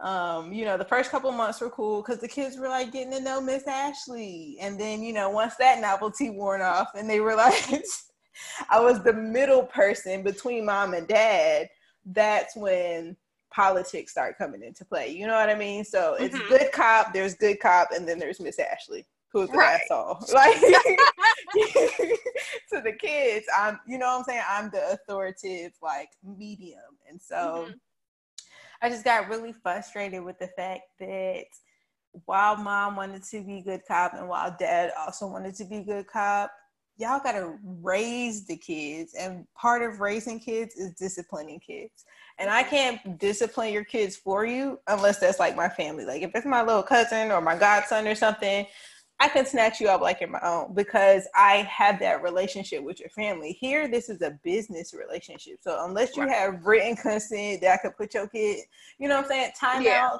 [0.00, 3.12] um, you know, the first couple months were cool because the kids were like getting
[3.12, 4.56] to know Miss Ashley.
[4.60, 7.72] And then, you know, once that novelty worn off and they realized
[8.70, 11.68] I was the middle person between mom and dad,
[12.06, 13.16] that's when
[13.52, 15.08] politics start coming into play.
[15.08, 15.84] You know what I mean?
[15.84, 16.48] So it's mm-hmm.
[16.48, 19.80] good cop, there's good cop, and then there's Miss Ashley, who's the right.
[19.82, 20.18] asshole.
[20.32, 20.60] Like
[22.70, 24.42] to the kids, I'm you know what I'm saying?
[24.48, 26.80] I'm the authoritative like medium.
[27.08, 27.72] And so mm-hmm
[28.82, 31.44] I just got really frustrated with the fact that
[32.26, 36.08] while mom wanted to be good cop and while dad also wanted to be good
[36.08, 36.50] cop,
[36.96, 39.14] y'all got to raise the kids.
[39.14, 42.04] And part of raising kids is disciplining kids.
[42.40, 46.04] And I can't discipline your kids for you unless that's like my family.
[46.04, 48.66] Like if it's my little cousin or my godson or something,
[49.22, 52.98] I can snatch you up like you're my own because I have that relationship with
[52.98, 53.52] your family.
[53.52, 55.58] Here, this is a business relationship.
[55.60, 56.32] So unless you right.
[56.32, 58.64] have written consent that I could put your kid,
[58.98, 60.18] you know what I'm saying, timeouts yeah.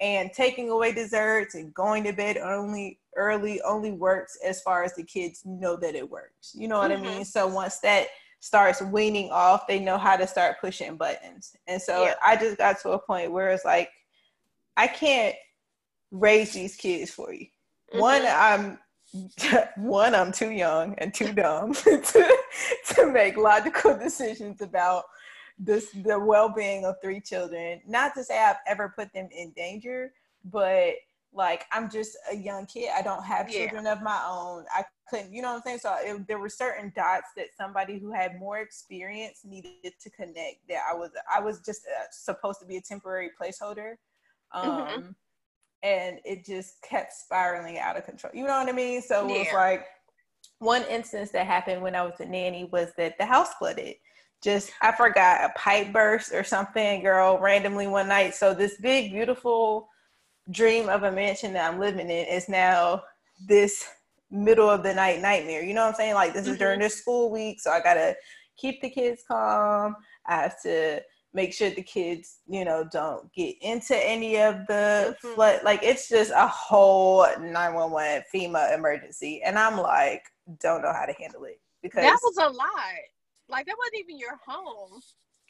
[0.00, 4.96] and taking away desserts and going to bed only early only works as far as
[4.96, 6.52] the kids know that it works.
[6.52, 7.04] You know what mm-hmm.
[7.04, 7.24] I mean?
[7.24, 8.08] So once that
[8.40, 11.54] starts weaning off, they know how to start pushing buttons.
[11.68, 12.14] And so yeah.
[12.20, 13.90] I just got to a point where it's like,
[14.76, 15.36] I can't
[16.10, 17.46] raise these kids for you.
[17.92, 18.00] Mm-hmm.
[18.00, 18.78] One, I'm
[19.76, 22.36] one, I'm too young and too dumb to,
[22.94, 25.04] to make logical decisions about
[25.58, 27.80] this the well-being of three children.
[27.86, 30.12] Not to say I've ever put them in danger,
[30.44, 30.94] but
[31.32, 32.90] like I'm just a young kid.
[32.96, 33.92] I don't have children yeah.
[33.92, 34.64] of my own.
[34.74, 35.78] I couldn't, you know what I'm saying?
[35.78, 40.66] So it, there were certain dots that somebody who had more experience needed to connect.
[40.68, 43.94] That I was, I was just uh, supposed to be a temporary placeholder.
[44.54, 44.70] Mm-hmm.
[44.70, 45.10] Um, mm-hmm
[45.82, 48.32] and it just kept spiraling out of control.
[48.34, 49.02] You know what I mean?
[49.02, 49.38] So it yeah.
[49.38, 49.86] was like
[50.58, 53.96] one instance that happened when I was a nanny was that the house flooded.
[54.42, 58.34] Just I forgot a pipe burst or something, girl, randomly one night.
[58.34, 59.88] So this big, beautiful
[60.50, 63.02] dream of a mansion that I'm living in is now
[63.46, 63.86] this
[64.30, 65.62] middle of the night nightmare.
[65.62, 66.14] You know what I'm saying?
[66.14, 66.52] Like this mm-hmm.
[66.52, 68.16] is during the school week, so I gotta
[68.56, 69.96] keep the kids calm.
[70.26, 71.02] I have to
[71.32, 75.34] make sure the kids, you know, don't get into any of the mm-hmm.
[75.34, 75.60] flood.
[75.64, 79.42] Like it's just a whole 911 FEMA emergency.
[79.44, 80.22] And I'm like,
[80.60, 82.70] don't know how to handle it because that was a lot.
[83.48, 85.00] Like that wasn't even your home.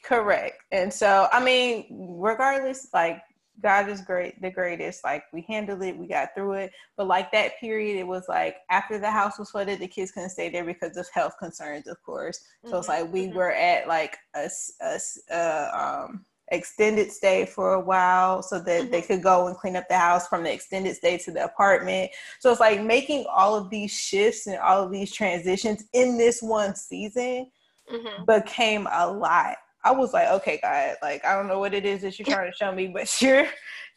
[0.03, 0.57] Correct.
[0.71, 1.85] And so, I mean,
[2.19, 3.21] regardless, like
[3.61, 5.03] God is great, the greatest.
[5.03, 6.71] Like we handled it, we got through it.
[6.97, 10.29] But like that period, it was like after the house was flooded, the kids couldn't
[10.29, 12.43] stay there because of health concerns, of course.
[12.63, 12.77] So mm-hmm.
[12.77, 13.37] it's like we mm-hmm.
[13.37, 14.49] were at like a,
[14.81, 14.99] a,
[15.31, 18.91] a um, extended stay for a while so that mm-hmm.
[18.91, 22.11] they could go and clean up the house from the extended stay to the apartment.
[22.39, 26.41] So it's like making all of these shifts and all of these transitions in this
[26.41, 27.49] one season
[27.91, 28.25] mm-hmm.
[28.25, 29.57] became a lot.
[29.83, 32.51] I was like, okay, God, like I don't know what it is that you're trying
[32.51, 33.47] to show me, but you're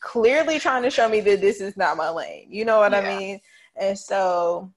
[0.00, 2.46] clearly trying to show me that this is not my lane.
[2.50, 3.00] You know what yeah.
[3.00, 3.40] I mean?
[3.76, 4.72] And so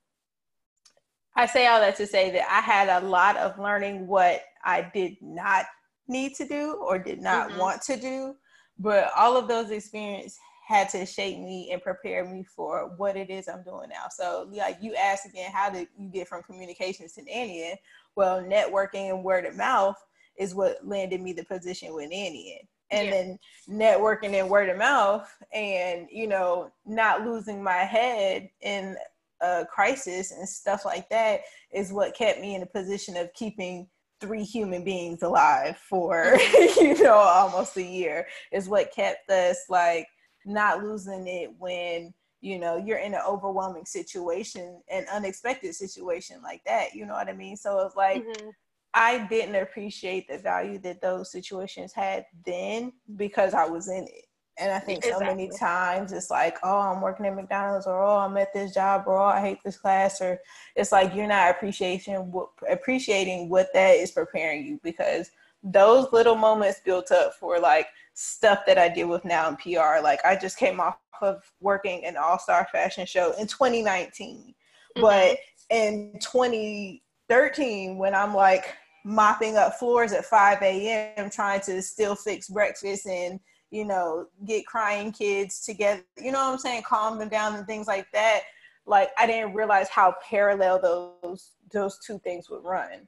[1.36, 4.89] I say all that to say that I had a lot of learning what I
[4.93, 5.66] did not
[6.08, 7.60] need to do or did not mm-hmm.
[7.60, 8.36] want to do,
[8.80, 10.38] but all of those experiences
[10.68, 14.08] had to shape me and prepare me for what it is I'm doing now.
[14.10, 17.76] So, like you asked again, how did you get from communications to nannying?
[18.16, 19.95] Well, networking and word of mouth
[20.38, 22.67] is what landed me the position with Annie in.
[22.89, 23.11] And yeah.
[23.11, 28.95] then networking and word of mouth and, you know, not losing my head in
[29.41, 33.88] a crisis and stuff like that is what kept me in a position of keeping
[34.19, 36.38] three human beings alive for
[36.77, 40.07] you know almost a year is what kept us like
[40.45, 42.11] not losing it when
[42.41, 47.27] you know you're in an overwhelming situation an unexpected situation like that you know what
[47.27, 48.49] i mean so it's like mm-hmm.
[48.98, 54.28] I didn't appreciate the value that those situations had then because i was in it
[54.60, 55.28] and I think exactly.
[55.28, 58.74] so many times it's like, oh, I'm working at McDonald's, or oh, I'm at this
[58.74, 60.39] job, or oh, I hate this class, or
[60.76, 65.30] it's like you're not appreciating what appreciating what that is preparing you because
[65.64, 70.02] those little moments built up for like stuff that I did with now in PR.
[70.02, 75.02] Like I just came off of working an all star fashion show in 2019, mm-hmm.
[75.02, 75.38] but
[75.70, 78.74] in 2013 when I'm like
[79.08, 81.30] mopping up floors at 5 a.m.
[81.30, 83.39] trying to still fix breakfast and
[83.70, 87.68] you know, get crying kids together, you know what I'm saying, calm them down and
[87.68, 88.41] things like that.
[88.86, 93.08] Like I didn't realize how parallel those those two things would run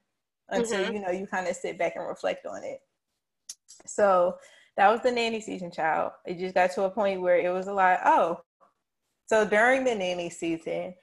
[0.50, 0.94] until mm-hmm.
[0.94, 2.82] you know you kind of sit back and reflect on it.
[3.86, 4.36] So
[4.76, 6.12] that was the nanny season, child.
[6.26, 8.00] It just got to a point where it was a lot.
[8.04, 8.42] Oh,
[9.28, 10.94] so during the nanny season,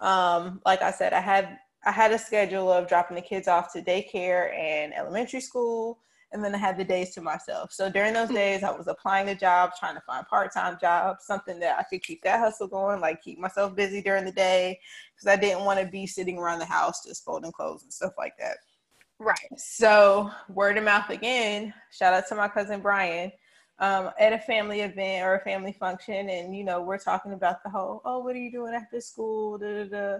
[0.00, 3.72] um, like I said, I had I had a schedule of dropping the kids off
[3.72, 6.00] to daycare and elementary school
[6.32, 7.72] and then I had the days to myself.
[7.72, 8.36] So during those mm-hmm.
[8.36, 12.02] days, I was applying to jobs, trying to find part-time jobs, something that I could
[12.02, 14.78] keep that hustle going, like keep myself busy during the day,
[15.14, 18.12] because I didn't want to be sitting around the house just folding clothes and stuff
[18.18, 18.58] like that.
[19.18, 19.48] Right.
[19.56, 21.72] So word of mouth again.
[21.90, 23.32] Shout out to my cousin Brian.
[23.78, 27.62] Um, at a family event or a family function, and you know we're talking about
[27.62, 29.58] the whole, oh, what are you doing after school?
[29.58, 30.18] Da, da, da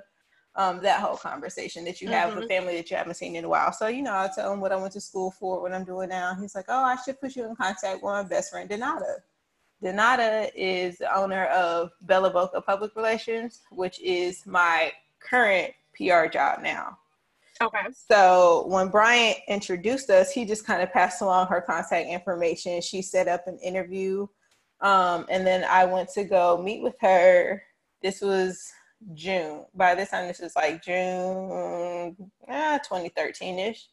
[0.57, 2.41] um, that whole conversation that you have mm-hmm.
[2.41, 3.73] with family that you haven't seen in a while.
[3.73, 6.09] So, you know, I tell him what I went to school for, what I'm doing
[6.09, 6.35] now.
[6.41, 9.17] He's like, oh, I should put you in contact with my best friend, Donata.
[9.85, 16.63] Donata is the owner of Bella Boca Public Relations, which is my current PR job
[16.63, 16.99] now.
[17.63, 17.79] Okay.
[17.93, 22.81] So when Brian introduced us, he just kind of passed along her contact information.
[22.81, 24.27] She set up an interview.
[24.81, 27.63] Um, and then I went to go meet with her.
[28.03, 28.71] This was
[29.15, 29.65] June.
[29.75, 32.17] By this time, this is like June,
[32.49, 33.87] ah, 2013 ish.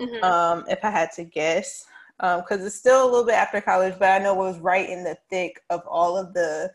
[0.00, 0.24] Mm-hmm.
[0.24, 1.84] Um, if I had to guess,
[2.18, 4.88] because um, it's still a little bit after college, but I know it was right
[4.88, 6.70] in the thick of all of the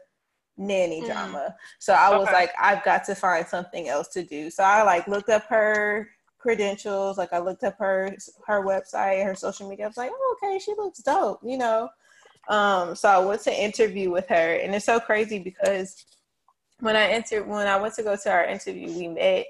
[0.58, 1.12] nanny mm-hmm.
[1.12, 1.56] drama.
[1.80, 2.34] So I was okay.
[2.34, 4.50] like, I've got to find something else to do.
[4.50, 9.36] So I like looked up her credentials, like I looked up her her website, her
[9.36, 9.86] social media.
[9.86, 11.90] I was like, oh, okay, she looks dope, you know.
[12.50, 16.06] Um, so I went to interview with her, and it's so crazy because
[16.84, 19.46] when I entered, when I went to go to our interview, we met,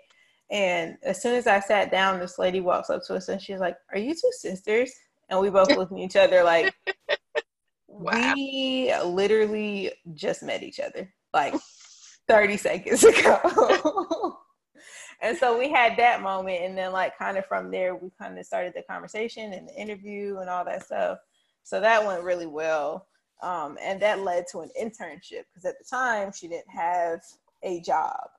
[0.51, 3.59] and as soon as I sat down, this lady walks up to us and she's
[3.59, 4.91] like, "Are you two sisters?"
[5.29, 6.71] And we both looked at each other like,
[7.87, 8.33] wow.
[8.35, 11.55] "We literally just met each other like
[12.27, 14.37] 30 seconds ago."
[15.19, 18.37] and so we had that moment, and then like kind of from there, we kind
[18.37, 21.17] of started the conversation and the interview and all that stuff.
[21.63, 23.07] So that went really well.
[23.43, 27.19] Um, and that led to an internship because at the time she didn't have
[27.61, 28.29] a job.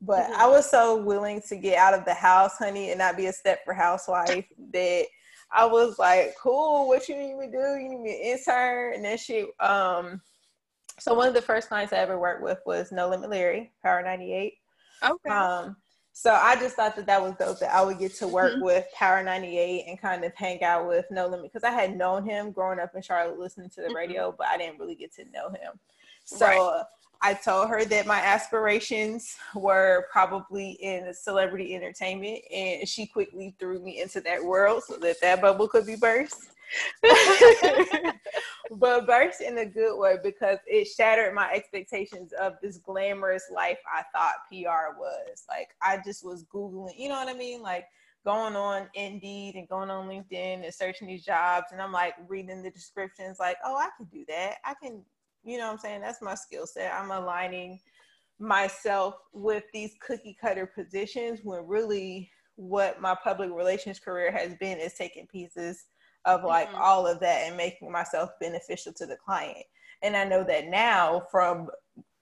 [0.00, 0.40] But mm-hmm.
[0.40, 3.32] I was so willing to get out of the house, honey, and not be a
[3.32, 5.06] Stepford housewife that
[5.52, 7.58] I was like, cool, what you need me to do?
[7.58, 8.94] You need me to intern?
[8.94, 10.20] And then she, um,
[10.98, 14.02] so one of the first clients I ever worked with was No Limit Larry, Power
[14.02, 14.54] 98.
[15.04, 15.30] Okay.
[15.30, 15.76] Um,
[16.12, 18.64] so I just thought that that was dope that I would get to work mm-hmm.
[18.64, 22.24] with Power 98 and kind of hang out with No Limit because I had known
[22.24, 23.96] him growing up in Charlotte listening to the mm-hmm.
[23.96, 25.78] radio, but I didn't really get to know him.
[26.24, 26.84] So right.
[27.22, 33.78] I told her that my aspirations were probably in celebrity entertainment, and she quickly threw
[33.78, 36.50] me into that world so that that bubble could be burst.
[38.78, 43.78] but burst in a good way because it shattered my expectations of this glamorous life
[43.92, 45.44] I thought PR was.
[45.48, 47.62] Like I just was Googling, you know what I mean?
[47.62, 47.86] Like
[48.24, 52.62] going on Indeed and going on LinkedIn and searching these jobs and I'm like reading
[52.62, 54.56] the descriptions like, oh, I can do that.
[54.64, 55.02] I can,
[55.44, 56.00] you know what I'm saying?
[56.00, 56.92] That's my skill set.
[56.92, 57.80] I'm aligning
[58.38, 64.78] myself with these cookie cutter positions when really what my public relations career has been
[64.78, 65.84] is taking pieces
[66.24, 66.80] of like mm-hmm.
[66.80, 69.64] all of that and making myself beneficial to the client.
[70.02, 71.68] And I know that now from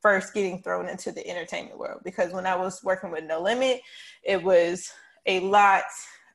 [0.00, 3.80] first getting thrown into the entertainment world because when I was working with No Limit,
[4.22, 4.90] it was
[5.26, 5.84] a lot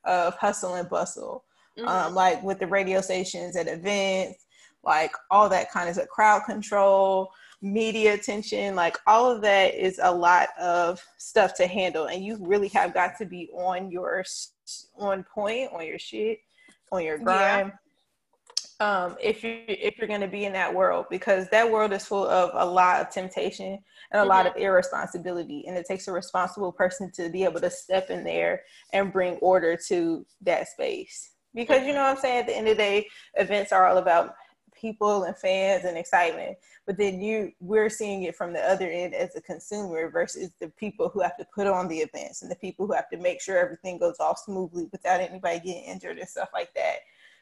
[0.03, 1.43] of hustle and bustle,
[1.77, 1.87] mm-hmm.
[1.87, 4.45] um, like with the radio stations at events,
[4.83, 10.11] like all that kind of crowd control, media attention, like all of that is a
[10.11, 14.23] lot of stuff to handle, and you really have got to be on your
[14.97, 16.39] on point on your shit
[16.91, 17.71] on your grind.
[18.79, 22.05] um, if you if you're going to be in that world because that world is
[22.05, 23.81] full of a lot of temptation and
[24.13, 24.29] a mm-hmm.
[24.29, 28.23] lot of irresponsibility and it takes a responsible person to be able to step in
[28.23, 28.63] there
[28.93, 32.67] and bring order to that space because you know what i'm saying at the end
[32.67, 34.33] of the day events are all about
[34.85, 36.55] people and fans and excitement
[36.85, 40.67] but then you we're seeing it from the other end as a consumer versus the
[40.69, 43.41] people who have to put on the events and the people who have to make
[43.41, 46.97] sure everything goes off smoothly without anybody getting injured and stuff like that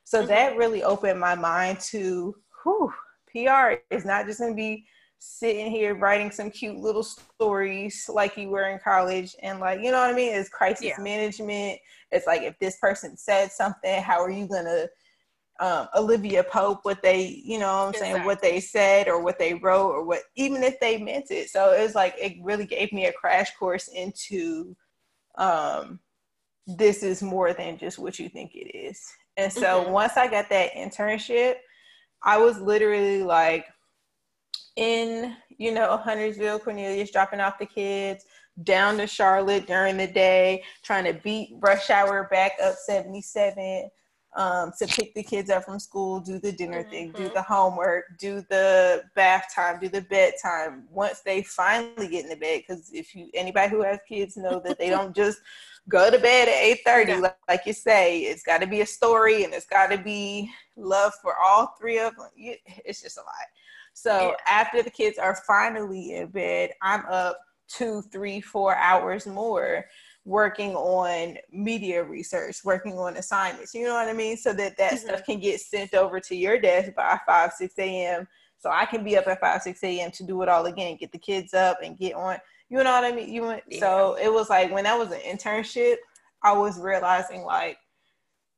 [0.05, 0.29] so mm-hmm.
[0.29, 2.33] that really opened my mind to
[2.63, 2.93] whew,
[3.31, 4.85] PR is not just going to be
[5.25, 9.89] sitting here writing some cute little stories like you were in college and like you
[9.89, 10.99] know what I mean it's crisis yeah.
[10.99, 11.79] management
[12.11, 14.89] it's like if this person said something how are you going to
[15.59, 18.13] um, Olivia Pope what they, you know what I'm exactly.
[18.13, 21.49] saying, what they said or what they wrote or what, even if they meant it.
[21.49, 24.75] So it was like, it really gave me a crash course into
[25.35, 25.99] um,
[26.65, 29.01] this is more than just what you think it is.
[29.37, 29.91] And so mm-hmm.
[29.91, 31.55] once I got that internship,
[32.23, 33.65] I was literally like
[34.75, 38.25] in, you know, Huntersville, Cornelius, dropping off the kids
[38.63, 43.89] down to Charlotte during the day, trying to beat rush hour back up 77
[44.35, 46.89] um, to pick the kids up from school, do the dinner mm-hmm.
[46.89, 47.33] thing, do mm-hmm.
[47.33, 50.85] the homework, do the bath time, do the bedtime.
[50.89, 54.59] Once they finally get in the bed, because if you anybody who has kids know
[54.65, 55.39] that they don't just
[55.89, 57.19] go to bed at eight thirty, yeah.
[57.19, 58.19] like, like, you say.
[58.21, 61.99] It's got to be a story, and it's got to be love for all three
[61.99, 62.29] of them.
[62.35, 63.47] It's just a lot.
[63.93, 64.35] So yeah.
[64.47, 69.85] after the kids are finally in bed, I'm up two, three, four hours more
[70.25, 73.73] working on media research, working on assignments.
[73.73, 74.37] You know what I mean?
[74.37, 75.07] So that that mm-hmm.
[75.07, 78.27] stuff can get sent over to your desk by five, six a.m.
[78.57, 80.11] So I can be up at five, six a.m.
[80.11, 82.37] to do it all again, get the kids up and get on.
[82.69, 83.31] You know what I mean?
[83.31, 83.79] You went, yeah.
[83.81, 85.95] so it was like when that was an internship,
[86.43, 87.77] I was realizing like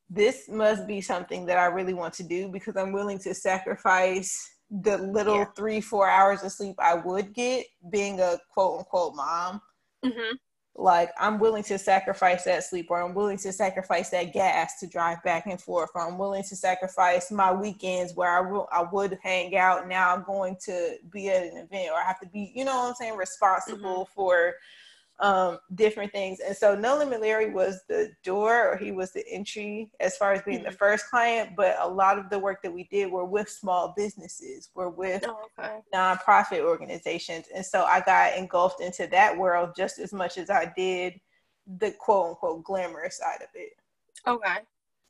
[0.10, 4.52] this must be something that I really want to do because I'm willing to sacrifice
[4.70, 5.46] the little yeah.
[5.56, 9.62] three, four hours of sleep I would get being a quote unquote mom.
[10.06, 10.36] Mm-hmm
[10.78, 14.88] like I'm willing to sacrifice that sleep or I'm willing to sacrifice that gas to
[14.88, 15.90] drive back and forth.
[15.96, 19.88] Or I'm willing to sacrifice my weekends where I, will, I would hang out.
[19.88, 22.76] Now I'm going to be at an event or I have to be you know
[22.76, 24.14] what I'm saying responsible mm-hmm.
[24.14, 24.54] for
[25.20, 26.40] um, different things.
[26.40, 30.34] And so No Limit Larry was the door or he was the entry as far
[30.34, 30.68] as being mm-hmm.
[30.68, 33.94] the first client, but a lot of the work that we did were with small
[33.96, 35.78] businesses, were with oh, okay.
[35.94, 37.46] nonprofit organizations.
[37.56, 41.20] And so I got engulfed into that world just as much as I did
[41.80, 43.74] the quote unquote glamorous side of it.
[44.28, 44.58] Okay.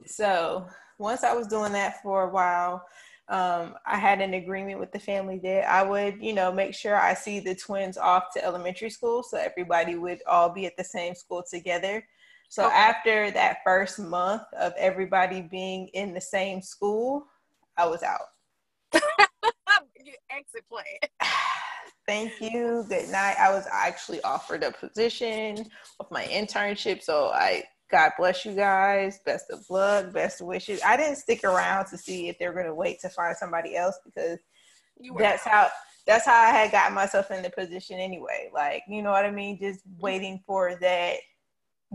[0.06, 0.68] So
[1.00, 2.86] once I was doing that for a while,
[3.28, 6.96] um, I had an agreement with the family that I would, you know, make sure
[6.96, 10.84] I see the twins off to elementary school so everybody would all be at the
[10.84, 12.06] same school together.
[12.50, 12.76] So okay.
[12.76, 17.26] after that first month of everybody being in the same school,
[17.78, 18.22] I was out.
[20.30, 20.86] exit plan.
[22.08, 22.86] Thank you.
[22.88, 23.36] Good night.
[23.40, 25.66] I was actually offered a position
[26.00, 29.20] of my internship, so I God bless you guys.
[29.26, 30.12] Best of luck.
[30.12, 30.82] Best wishes.
[30.84, 34.00] I didn't stick around to see if they're going to wait to find somebody else
[34.04, 34.40] because
[35.18, 35.70] that's how
[36.08, 38.50] that's how I had gotten myself in the position anyway.
[38.54, 39.60] Like, you know what I mean?
[39.60, 41.18] Just waiting for that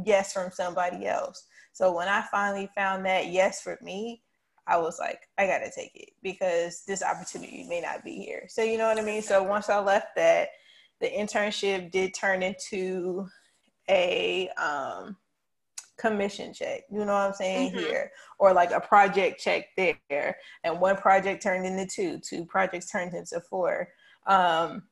[0.04, 1.44] yes from somebody else.
[1.72, 4.22] So when I finally found that yes for me,
[4.66, 8.44] I was like, I gotta take it because this opportunity may not be here.
[8.48, 9.22] So you know what I mean?
[9.22, 10.48] So once I left that,
[11.00, 13.26] the internship did turn into
[13.88, 15.16] a um
[16.00, 16.82] commission check.
[16.90, 17.78] You know what I'm saying mm-hmm.
[17.78, 22.90] here, or like a project check there, and one project turned into two, two projects
[22.90, 23.88] turned into four.
[24.26, 24.84] Um,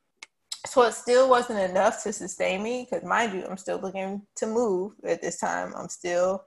[0.65, 4.45] so it still wasn't enough to sustain me because, mind you, I'm still looking to
[4.45, 5.73] move at this time.
[5.75, 6.43] I'm still,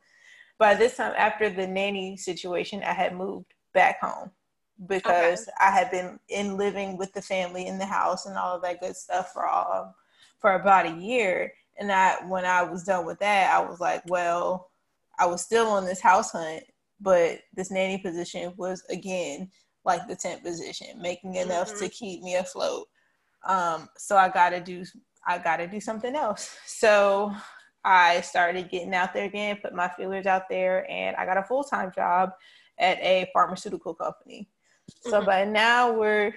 [0.59, 4.31] by this time after the nanny situation, I had moved back home
[4.87, 5.53] because okay.
[5.61, 8.81] I had been in living with the family in the house and all of that
[8.81, 9.95] good stuff for all
[10.39, 14.03] for about a year and I, when I was done with that, I was like,
[14.09, 14.71] well,
[15.19, 16.65] I was still on this house hunt,
[17.01, 19.51] but this nanny position was again
[19.85, 21.85] like the tent position, making enough mm-hmm.
[21.85, 22.87] to keep me afloat.
[23.47, 24.85] Um, so I gotta do
[25.27, 26.57] I gotta do something else.
[26.67, 27.33] So
[27.85, 31.43] I started getting out there again, put my feelers out there, and I got a
[31.43, 32.31] full time job
[32.79, 34.49] at a pharmaceutical company.
[35.03, 35.27] So mm-hmm.
[35.27, 36.35] by now we're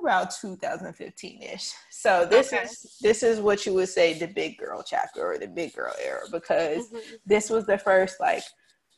[0.00, 1.72] about 2015ish.
[1.90, 2.64] So this okay.
[2.64, 5.94] is this is what you would say the big girl chapter or the big girl
[6.02, 7.16] era because mm-hmm.
[7.24, 8.42] this was the first like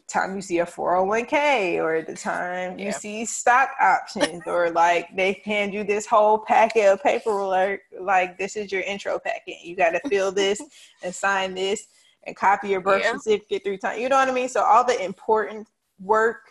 [0.08, 2.86] time you see a 401k or the time yeah.
[2.86, 8.38] you see stock options or like they hand you this whole packet of paperwork like
[8.38, 10.62] this is your intro packet you got to fill this
[11.02, 11.88] and sign this
[12.22, 13.16] and copy your birth yeah.
[13.18, 15.66] certificate three times you know what i mean so all the important
[16.00, 16.42] work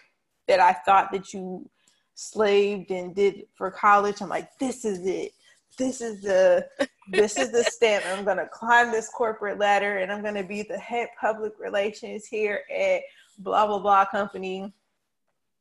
[0.47, 1.69] that I thought that you
[2.15, 4.21] slaved and did for college.
[4.21, 5.33] I'm like, this is it.
[5.77, 6.67] This is the
[7.11, 8.03] this is the step.
[8.07, 12.61] I'm gonna climb this corporate ladder and I'm gonna be the head public relations here
[12.73, 13.01] at
[13.39, 14.73] blah blah blah company.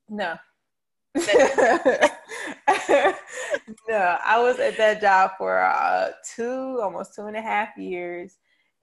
[0.09, 0.37] No.
[1.17, 1.21] no,
[4.25, 8.37] I was at that job for uh, two, almost two and a half years,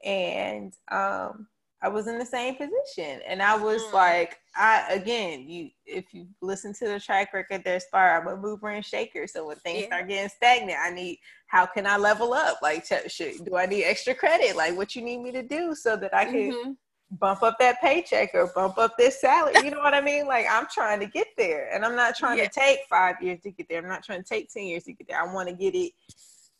[0.03, 1.47] and um,
[1.83, 3.21] I was in the same position.
[3.27, 3.93] And I was mm.
[3.93, 8.21] like, I again, you if you listen to the track record, there's fire.
[8.21, 9.25] I'm a mover and shaker.
[9.27, 9.85] So when things yeah.
[9.87, 12.59] start getting stagnant, I need how can I level up?
[12.61, 14.55] Like, should, do I need extra credit?
[14.55, 16.71] Like, what you need me to do so that I can mm-hmm.
[17.11, 19.55] bump up that paycheck or bump up this salary?
[19.63, 20.27] You know what I mean?
[20.27, 22.47] Like, I'm trying to get there, and I'm not trying yeah.
[22.47, 23.79] to take five years to get there.
[23.79, 25.21] I'm not trying to take ten years to get there.
[25.21, 25.91] I want to get it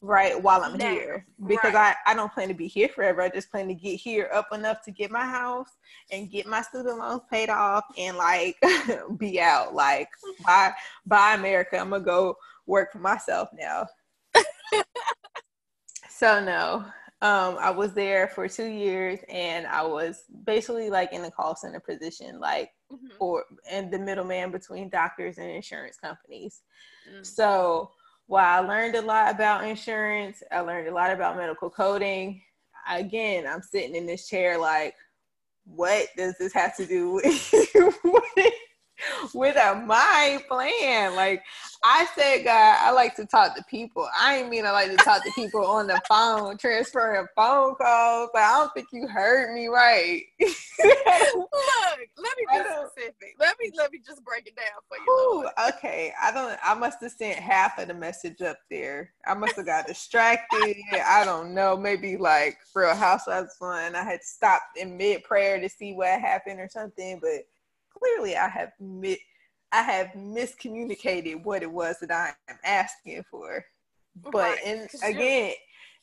[0.02, 1.95] right while I'm now, here because right.
[2.06, 3.22] I, I don't plan to be here forever.
[3.22, 5.70] I just plan to get here up enough to get my house
[6.12, 8.58] and get my student loans paid off and like
[9.18, 9.74] be out.
[9.74, 10.10] Like
[10.45, 10.74] bye
[11.06, 11.78] bye America.
[11.78, 12.36] I'm gonna go
[12.66, 13.88] work for myself now.
[16.10, 16.86] so no.
[17.24, 21.56] Um, I was there for two years and I was basically like in the call
[21.56, 23.16] center position, like mm-hmm.
[23.20, 26.64] for and the middleman between doctors and insurance companies.
[27.08, 27.24] Mm.
[27.24, 27.91] So
[28.28, 32.42] while I learned a lot about insurance, I learned a lot about medical coding.
[32.90, 34.96] Again, I'm sitting in this chair like,
[35.66, 37.54] what does this have to do with
[39.34, 41.16] with a mind plan.
[41.16, 41.43] Like
[41.84, 44.08] I said, God, I like to talk to people.
[44.18, 48.30] I ain't mean I like to talk to people on the phone, transferring phone calls.
[48.34, 50.24] But I don't think you heard me right.
[50.39, 53.36] Look, let me be specific.
[53.39, 55.12] Let me let me just break it down for you.
[55.12, 56.58] Ooh, okay, I don't.
[56.64, 59.12] I must have sent half of the message up there.
[59.26, 60.76] I must have got distracted.
[61.06, 61.78] I don't know.
[61.78, 63.95] Maybe like Real Housewives fun.
[63.95, 67.41] I had stopped in mid prayer to see what happened or something, but
[68.02, 69.22] clearly I have mi-
[69.72, 73.64] I have miscommunicated what it was that I am asking for.
[74.16, 74.64] But right.
[74.66, 75.54] in again,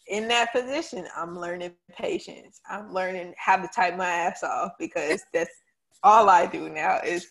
[0.09, 2.61] in that position, I'm learning patience.
[2.69, 5.51] I'm learning how to type my ass off because that's
[6.03, 7.27] all I do now is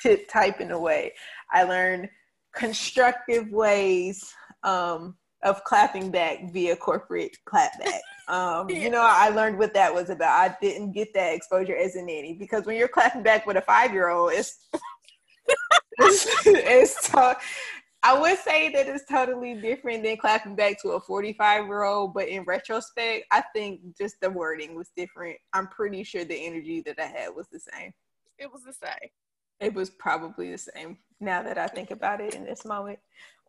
[0.00, 1.12] t- typing away.
[1.52, 2.08] I learned
[2.54, 4.32] constructive ways
[4.62, 8.00] um, of clapping back via corporate clapback.
[8.28, 10.50] Um, you know, I learned what that was about.
[10.50, 13.62] I didn't get that exposure as a nanny because when you're clapping back with a
[13.62, 14.68] five year old, it's
[15.98, 17.36] it's, it's to-
[18.04, 22.14] I would say that it's totally different than clapping back to a 45 year old,
[22.14, 25.36] but in retrospect, I think just the wording was different.
[25.52, 27.92] I'm pretty sure the energy that I had was the same.
[28.38, 29.10] It was the same.
[29.60, 32.98] It was probably the same now that I think about it in this moment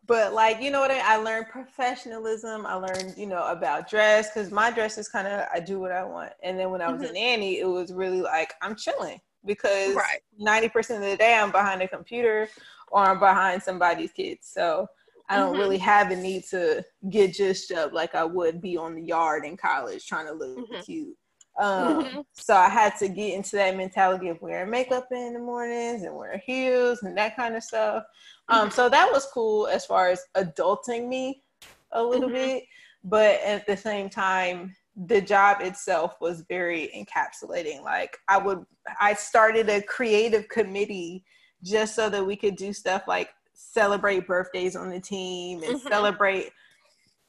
[0.06, 4.30] but like you know what I, I learned professionalism i learned you know about dress
[4.30, 6.92] because my dress is kind of i do what i want and then when i
[6.92, 7.12] was mm-hmm.
[7.12, 10.22] a nanny it was really like i'm chilling because right.
[10.42, 12.50] 90% of the day i'm behind a computer
[12.90, 14.88] or i'm behind somebody's kids so
[15.30, 15.62] i don't mm-hmm.
[15.62, 19.46] really have a need to get just up like i would be on the yard
[19.46, 20.82] in college trying to look mm-hmm.
[20.82, 21.16] cute
[21.60, 22.22] um, mm-hmm.
[22.34, 26.16] So I had to get into that mentality of wearing makeup in the mornings and
[26.16, 28.04] wearing heels and that kind of stuff.
[28.50, 28.76] Um, mm-hmm.
[28.76, 31.44] So that was cool as far as adulting me
[31.92, 32.36] a little mm-hmm.
[32.36, 32.64] bit,
[33.04, 37.84] but at the same time, the job itself was very encapsulating.
[37.84, 38.66] Like I would,
[39.00, 41.24] I started a creative committee
[41.64, 45.88] just so that we could do stuff like celebrate birthdays on the team and mm-hmm.
[45.88, 46.52] celebrate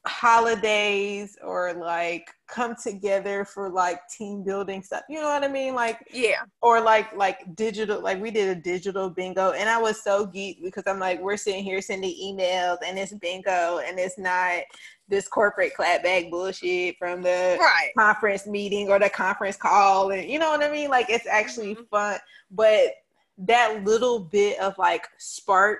[0.07, 5.75] holidays or like come together for like team building stuff you know what i mean
[5.75, 10.03] like yeah or like like digital like we did a digital bingo and i was
[10.05, 14.19] so geeked because i'm like we're sitting here sending emails and it's bingo and it's
[14.19, 14.63] not
[15.09, 17.91] this corporate clapback bullshit from the right.
[17.97, 21.75] conference meeting or the conference call and you know what i mean like it's actually
[21.75, 21.85] mm-hmm.
[21.91, 22.19] fun
[22.51, 22.91] but
[23.39, 25.79] that little bit of like spark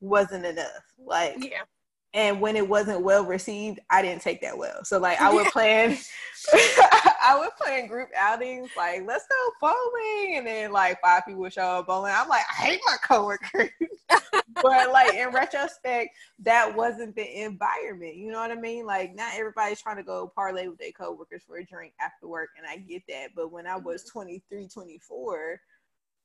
[0.00, 1.60] wasn't enough like yeah
[2.14, 4.84] and when it wasn't well received i didn't take that well.
[4.84, 5.96] So like i would plan
[6.52, 11.52] i would plan group outings like let's go bowling and then like five people would
[11.52, 12.12] show up bowling.
[12.14, 13.70] I'm like i hate my coworkers.
[14.60, 18.86] But like in retrospect that wasn't the environment you know what i mean?
[18.86, 22.48] Like not everybody's trying to go parlay with their coworkers for a drink after work
[22.56, 23.28] and i get that.
[23.36, 24.20] But when i was mm-hmm.
[24.20, 25.60] 23 24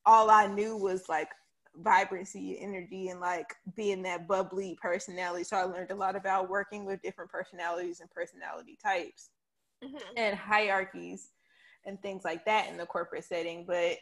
[0.06, 1.30] all i knew was like
[1.78, 5.43] vibrancy, and energy, and like being that bubbly personality.
[5.43, 9.30] So I learned a lot about working with different personalities and personality types
[9.84, 9.97] mm-hmm.
[10.17, 11.30] and hierarchies
[11.86, 13.65] and things like that in the corporate setting.
[13.65, 13.97] But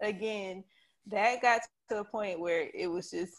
[0.00, 0.64] again,
[1.06, 3.34] that got to a point where it was just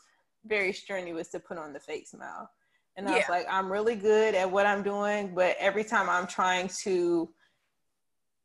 [0.45, 2.49] very strenuous to put on the fake smile.
[2.97, 3.17] And I yeah.
[3.17, 7.29] was like, I'm really good at what I'm doing, but every time I'm trying to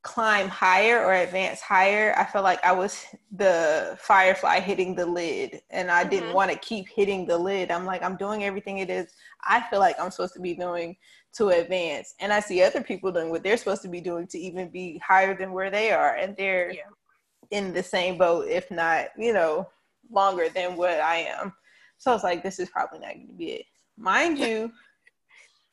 [0.04, 5.62] climb higher or advance higher, I felt like I was the firefly hitting the lid
[5.70, 6.36] and I didn't mm-hmm.
[6.36, 7.72] want to keep hitting the lid.
[7.72, 9.08] I'm like, I'm doing everything it is
[9.46, 10.96] I feel like I'm supposed to be doing
[11.36, 12.14] to advance.
[12.20, 15.00] And I see other people doing what they're supposed to be doing to even be
[15.06, 16.14] higher than where they are.
[16.14, 16.82] And they're yeah.
[17.50, 19.68] in the same boat, if not, you know,
[20.10, 21.52] longer than what I am.
[21.98, 23.66] So I was like, this is probably not going to be it.
[23.96, 24.72] Mind you,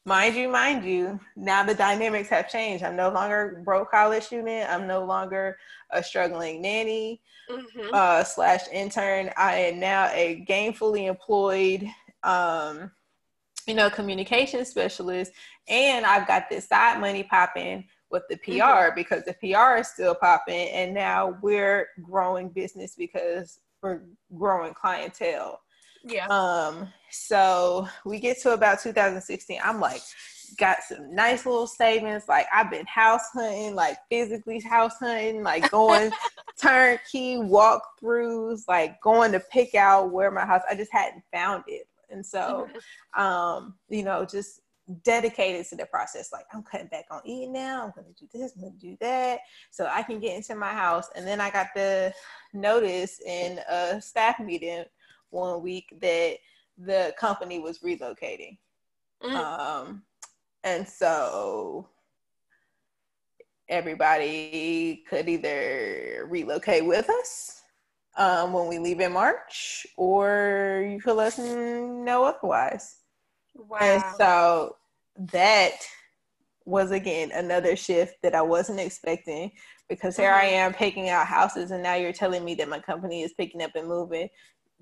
[0.06, 2.84] mind you, mind you, now the dynamics have changed.
[2.84, 4.70] I'm no longer broke college student.
[4.70, 5.58] I'm no longer
[5.91, 7.93] a struggling nanny mm-hmm.
[7.93, 9.32] uh, slash intern.
[9.38, 11.88] I am now a gainfully employed,
[12.24, 12.91] um,
[13.68, 15.32] you know, communication specialist,
[15.68, 18.95] and I've got this side money popping with the PR mm-hmm.
[18.95, 24.02] because the PR is still popping, and now we're growing business because we're
[24.36, 25.62] growing clientele.
[26.04, 26.28] Yeah.
[26.28, 29.60] Um, so we get to about 2016.
[29.64, 30.02] I'm like,
[30.58, 32.24] got some nice little savings.
[32.28, 36.12] Like I've been house hunting, like physically house hunting, like going
[36.62, 40.62] turnkey walkthroughs, like going to pick out where my house.
[40.70, 42.68] I just hadn't found it, and so,
[43.18, 44.62] um, you know, just
[45.04, 46.32] dedicated to the process.
[46.34, 47.84] Like I'm cutting back on eating now.
[47.84, 48.54] I'm gonna do this.
[48.56, 49.39] I'm gonna do that,
[49.70, 51.08] so I can get into my house.
[51.16, 52.14] And then I got the
[52.54, 54.84] notice in a staff meeting
[55.32, 56.38] one week that
[56.78, 58.58] the company was relocating.
[59.24, 59.36] Mm.
[59.36, 60.04] Um,
[60.64, 61.90] and so
[63.70, 67.62] everybody could either relocate with us
[68.18, 72.98] um, when we leave in March, or you could let us know otherwise.
[73.56, 73.78] Wow.
[73.82, 74.76] And so
[75.32, 75.74] that
[76.66, 79.52] was again another shift that I wasn't expecting
[79.90, 80.46] because here mm-hmm.
[80.46, 83.62] I am picking out houses, and now you're telling me that my company is picking
[83.62, 84.30] up and moving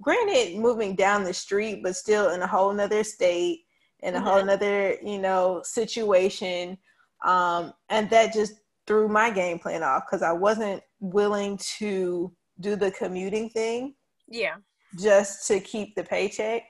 [0.02, 3.62] granted moving down the street but still in a whole nother state
[4.02, 4.28] in a mm-hmm.
[4.28, 6.78] whole nother you know situation
[7.26, 8.54] um, and that just
[8.88, 13.93] threw my game plan off because i wasn't willing to do the commuting thing
[14.28, 14.56] yeah
[14.97, 16.64] just to keep the paycheck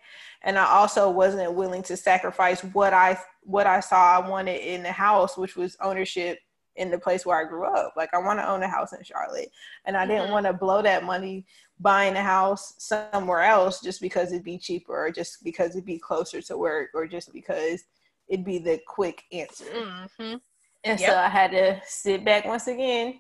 [0.44, 4.84] and i also wasn't willing to sacrifice what i what i saw i wanted in
[4.84, 6.40] the house which was ownership
[6.80, 7.94] in the place where I grew up.
[7.96, 9.52] Like I want to own a house in Charlotte,
[9.86, 10.32] and I didn't mm-hmm.
[10.32, 11.46] want to blow that money
[11.80, 16.00] buying a house somewhere else just because it'd be cheaper, or just because it'd be
[16.00, 17.84] closer to work, or just because
[18.30, 19.66] it'd be the quick answer.
[19.66, 20.36] Mm-hmm.
[20.86, 21.10] And yep.
[21.10, 23.20] so I had to sit back once again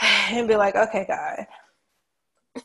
[0.00, 1.46] and be like, okay, God,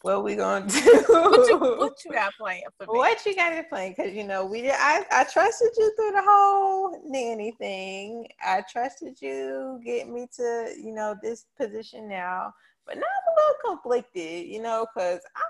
[0.02, 1.04] what we gonna do?
[1.08, 2.98] what, you, what you got planned for me?
[2.98, 3.94] What you got in plan?
[3.96, 4.74] Because you know we did.
[4.76, 8.28] I I trusted you through the whole nanny thing.
[8.44, 12.54] I trusted you get me to you know this position now,
[12.86, 14.48] but now I'm a little conflicted.
[14.48, 15.42] You know, because I.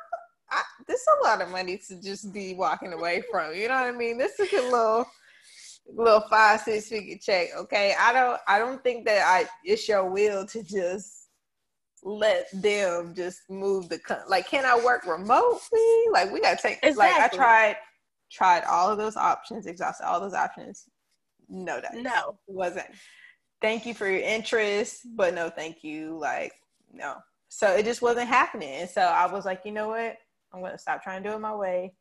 [0.47, 3.55] I, this is a lot of money to just be walking away from.
[3.55, 4.19] You know what I mean?
[4.19, 5.07] This is a little,
[5.91, 7.47] little five six figure check.
[7.57, 11.24] Okay, I don't, I don't think that I it's your will to just
[12.05, 13.99] let them just move the
[14.29, 16.03] like can i work remotely?
[16.11, 16.95] Like we gotta take exactly.
[16.95, 17.75] like i tried
[18.31, 20.85] tried all of those options exhausted all those options.
[21.49, 22.37] No that no.
[22.47, 22.85] Wasn't.
[23.59, 26.15] Thank you for your interest but no thank you.
[26.17, 26.53] Like
[26.93, 27.15] no.
[27.49, 28.85] So it just wasn't happening.
[28.85, 30.17] So i was like you know what?
[30.53, 31.95] I'm gonna stop trying to do it my way.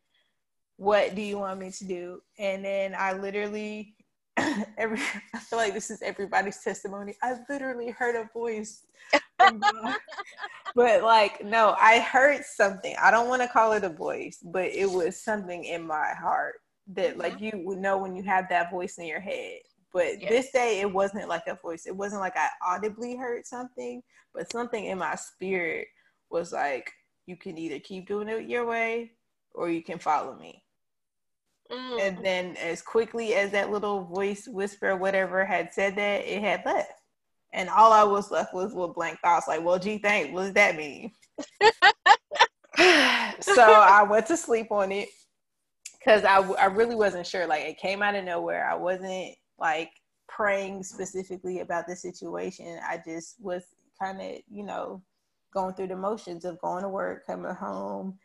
[0.76, 2.20] What do you want me to do?
[2.38, 3.94] And then i literally
[4.78, 4.98] every
[5.34, 7.14] I feel like this is everybody's testimony.
[7.22, 8.86] I literally heard a voice.
[9.38, 12.94] but like no, I heard something.
[13.00, 16.54] I don't want to call it a voice, but it was something in my heart
[16.88, 17.20] that mm-hmm.
[17.20, 19.60] like you would know when you have that voice in your head.
[19.92, 20.30] But yes.
[20.30, 21.86] this day it wasn't like a voice.
[21.86, 24.02] It wasn't like I audibly heard something,
[24.34, 25.86] but something in my spirit
[26.30, 26.90] was like
[27.26, 29.12] you can either keep doing it your way
[29.54, 30.63] or you can follow me.
[31.70, 32.00] Mm.
[32.00, 36.62] And then, as quickly as that little voice whisper, whatever, had said that, it had
[36.64, 36.92] left.
[37.52, 40.32] And all I was left was with blank thoughts like, well, gee, thanks.
[40.32, 41.12] What does that mean?
[43.40, 45.08] so I went to sleep on it
[45.98, 47.46] because I, I really wasn't sure.
[47.46, 48.68] Like, it came out of nowhere.
[48.68, 49.90] I wasn't like
[50.28, 52.78] praying specifically about the situation.
[52.86, 53.62] I just was
[54.00, 55.02] kind of, you know,
[55.54, 58.18] going through the motions of going to work, coming home,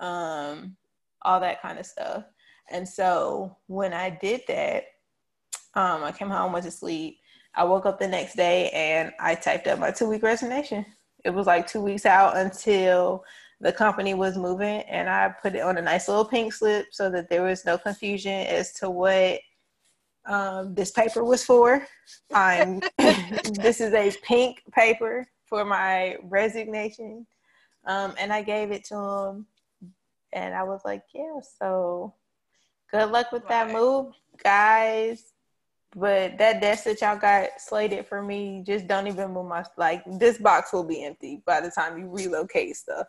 [0.00, 0.76] um,
[1.22, 2.24] all that kind of stuff.
[2.70, 4.84] And so when I did that,
[5.74, 7.18] um, I came home, went to sleep.
[7.54, 10.84] I woke up the next day and I typed up my two week resignation.
[11.24, 13.24] It was like two weeks out until
[13.60, 17.10] the company was moving, and I put it on a nice little pink slip so
[17.10, 19.40] that there was no confusion as to what
[20.26, 21.86] um, this paper was for.
[22.34, 27.26] I'm this is a pink paper for my resignation,
[27.86, 29.46] um, and I gave it to him,
[30.32, 32.12] and I was like, yeah, so
[32.90, 35.32] Good luck with that move, guys.
[35.94, 40.02] but that desk that y'all got slated for me, just don't even move my like
[40.18, 43.06] this box will be empty by the time you relocate stuff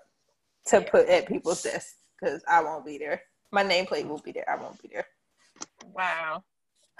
[0.68, 0.90] to yeah.
[0.90, 3.22] put at people's desks because I won't be there.
[3.52, 4.50] My nameplate will be there.
[4.50, 5.06] I won't be there.
[5.94, 6.44] Wow.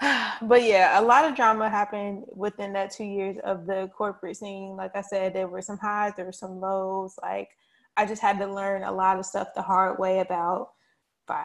[0.42, 4.76] but yeah, a lot of drama happened within that two years of the corporate scene.
[4.76, 7.18] Like I said, there were some highs, there were some lows.
[7.20, 7.48] Like
[7.96, 10.70] I just had to learn a lot of stuff the hard way about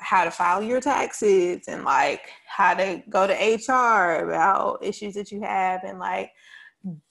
[0.02, 5.32] how to file your taxes and like how to go to HR about issues that
[5.32, 6.32] you have and like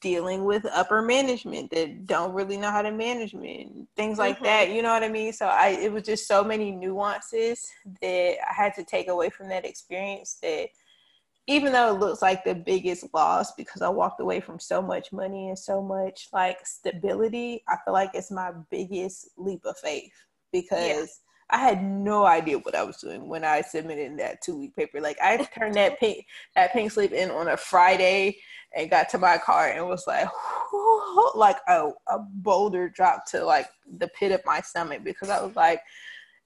[0.00, 4.44] dealing with upper management that don't really know how to management things like mm-hmm.
[4.44, 7.70] that you know what i mean so i it was just so many nuances
[8.02, 10.68] that i had to take away from that experience that
[11.46, 15.10] even though it looks like the biggest loss because i walked away from so much
[15.10, 20.12] money and so much like stability i feel like it's my biggest leap of faith
[20.52, 21.04] because yeah
[21.52, 25.00] I had no idea what I was doing when I submitted that two week paper.
[25.00, 26.26] Like I turned that pink
[26.56, 28.38] that pink slip in on a Friday
[28.74, 30.28] and got to my car and was like
[31.34, 33.66] like a, a boulder dropped to like
[33.98, 35.82] the pit of my stomach because I was like,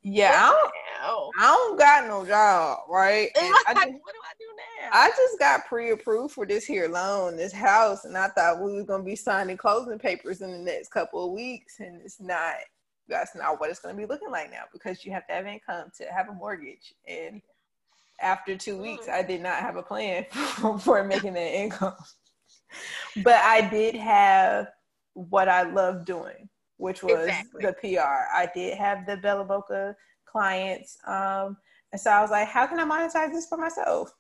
[0.03, 3.29] yeah, I don't, I don't got no job, right?
[3.37, 4.91] I just, what do I do now?
[4.93, 8.85] I just got pre-approved for this here loan, this house, and I thought we was
[8.85, 12.55] gonna be signing closing papers in the next couple of weeks, and it's not
[13.09, 15.47] that's not what it's going to be looking like now because you have to have
[15.47, 17.41] income to have a mortgage and
[18.21, 20.25] after two weeks i did not have a plan
[20.81, 21.95] for making that income
[23.23, 24.69] but i did have
[25.15, 26.49] what i love doing
[26.79, 27.65] which was exactly.
[27.65, 29.95] the pr i did have the bella boca
[30.27, 31.57] clients um,
[31.93, 34.13] and so i was like how can i monetize this for myself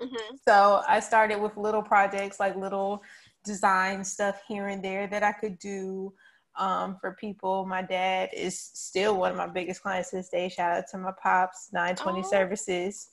[0.00, 0.36] mm-hmm.
[0.46, 3.02] so i started with little projects like little
[3.44, 6.12] design stuff here and there that i could do
[6.58, 7.64] um, for people.
[7.64, 10.48] My dad is still one of my biggest clients to this day.
[10.48, 13.08] Shout out to my pops, 920 oh, Services.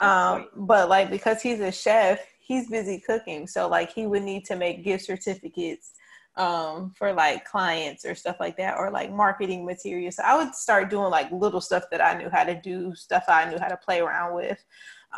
[0.00, 3.46] Um, but like because he's a chef, he's busy cooking.
[3.46, 5.92] So like he would need to make gift certificates
[6.36, 10.16] um, for like clients or stuff like that, or like marketing materials.
[10.16, 13.24] So I would start doing like little stuff that I knew how to do, stuff
[13.28, 14.64] I knew how to play around with.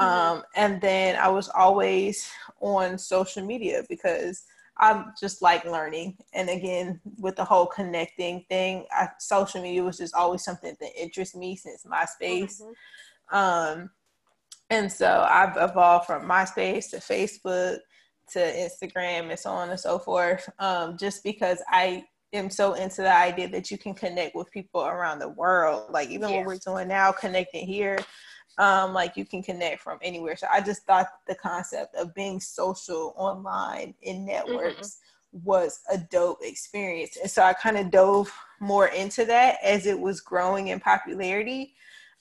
[0.00, 0.04] Mm-hmm.
[0.04, 2.30] Um, and then I was always
[2.60, 4.44] on social media because
[4.78, 6.16] I just like learning.
[6.32, 11.00] And again, with the whole connecting thing, I, social media was just always something that
[11.00, 12.62] interests me since MySpace.
[12.62, 13.36] Mm-hmm.
[13.36, 13.90] Um,
[14.70, 17.78] and so I've evolved from MySpace to Facebook
[18.30, 23.02] to Instagram and so on and so forth, um, just because I am so into
[23.02, 25.90] the idea that you can connect with people around the world.
[25.90, 27.98] Like even what we're doing now, connecting here,
[28.58, 30.36] um, like you can connect from anywhere.
[30.36, 34.98] So I just thought the concept of being social online in networks
[35.34, 35.44] mm-hmm.
[35.44, 37.16] was a dope experience.
[37.20, 41.74] And so I kind of dove more into that as it was growing in popularity.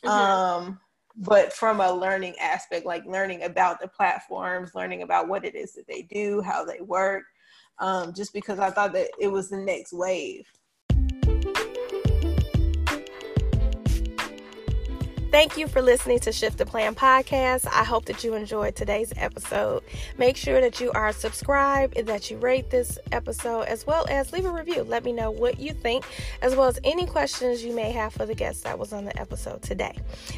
[0.04, 0.10] Mm-hmm.
[0.10, 0.80] Um,
[1.16, 5.74] but from a learning aspect, like learning about the platforms, learning about what it is
[5.74, 7.24] that they do, how they work,
[7.80, 10.46] um, just because I thought that it was the next wave.
[15.32, 17.66] Thank you for listening to Shift the Plan podcast.
[17.66, 19.82] I hope that you enjoyed today's episode.
[20.18, 24.34] Make sure that you are subscribed and that you rate this episode as well as
[24.34, 24.84] leave a review.
[24.84, 26.04] Let me know what you think,
[26.42, 29.18] as well as any questions you may have for the guest that was on the
[29.18, 29.98] episode today.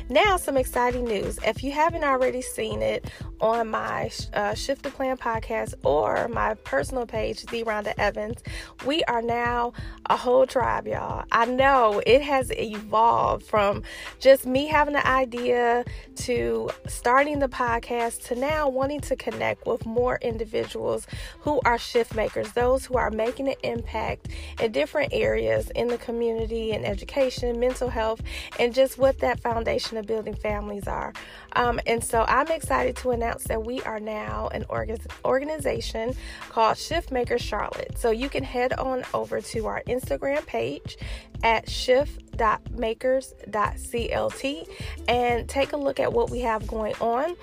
[0.09, 1.39] Now, some exciting news.
[1.43, 3.09] If you haven't already seen it
[3.41, 8.43] on my uh, Shift the Plan podcast or my personal page, The Rhonda Evans,
[8.85, 9.73] we are now
[10.05, 11.25] a whole tribe, y'all.
[11.31, 13.81] I know it has evolved from
[14.19, 19.65] just me having having the idea to starting the podcast to now wanting to connect
[19.65, 21.07] with more individuals
[21.39, 24.27] who are shift makers, those who are making an impact
[24.59, 28.21] in different areas in the community and education, mental health,
[28.59, 31.13] and just what that foundation of building families are.
[31.55, 36.13] Um, and so I'm excited to announce that we are now an orga- organization
[36.49, 37.97] called Shift Maker Charlotte.
[37.97, 40.97] So you can head on over to our Instagram page
[41.43, 44.69] at shift.makers.clt
[45.07, 47.35] and take a look at what we have going on.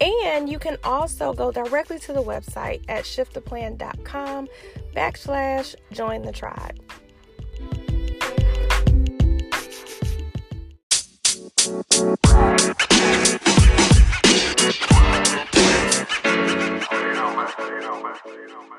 [0.00, 4.48] And you can also go directly to the website at shifttoplan.com
[4.96, 6.80] backslash join the tribe.
[16.84, 17.46] Oh, you know, man,
[18.26, 18.71] you know, man.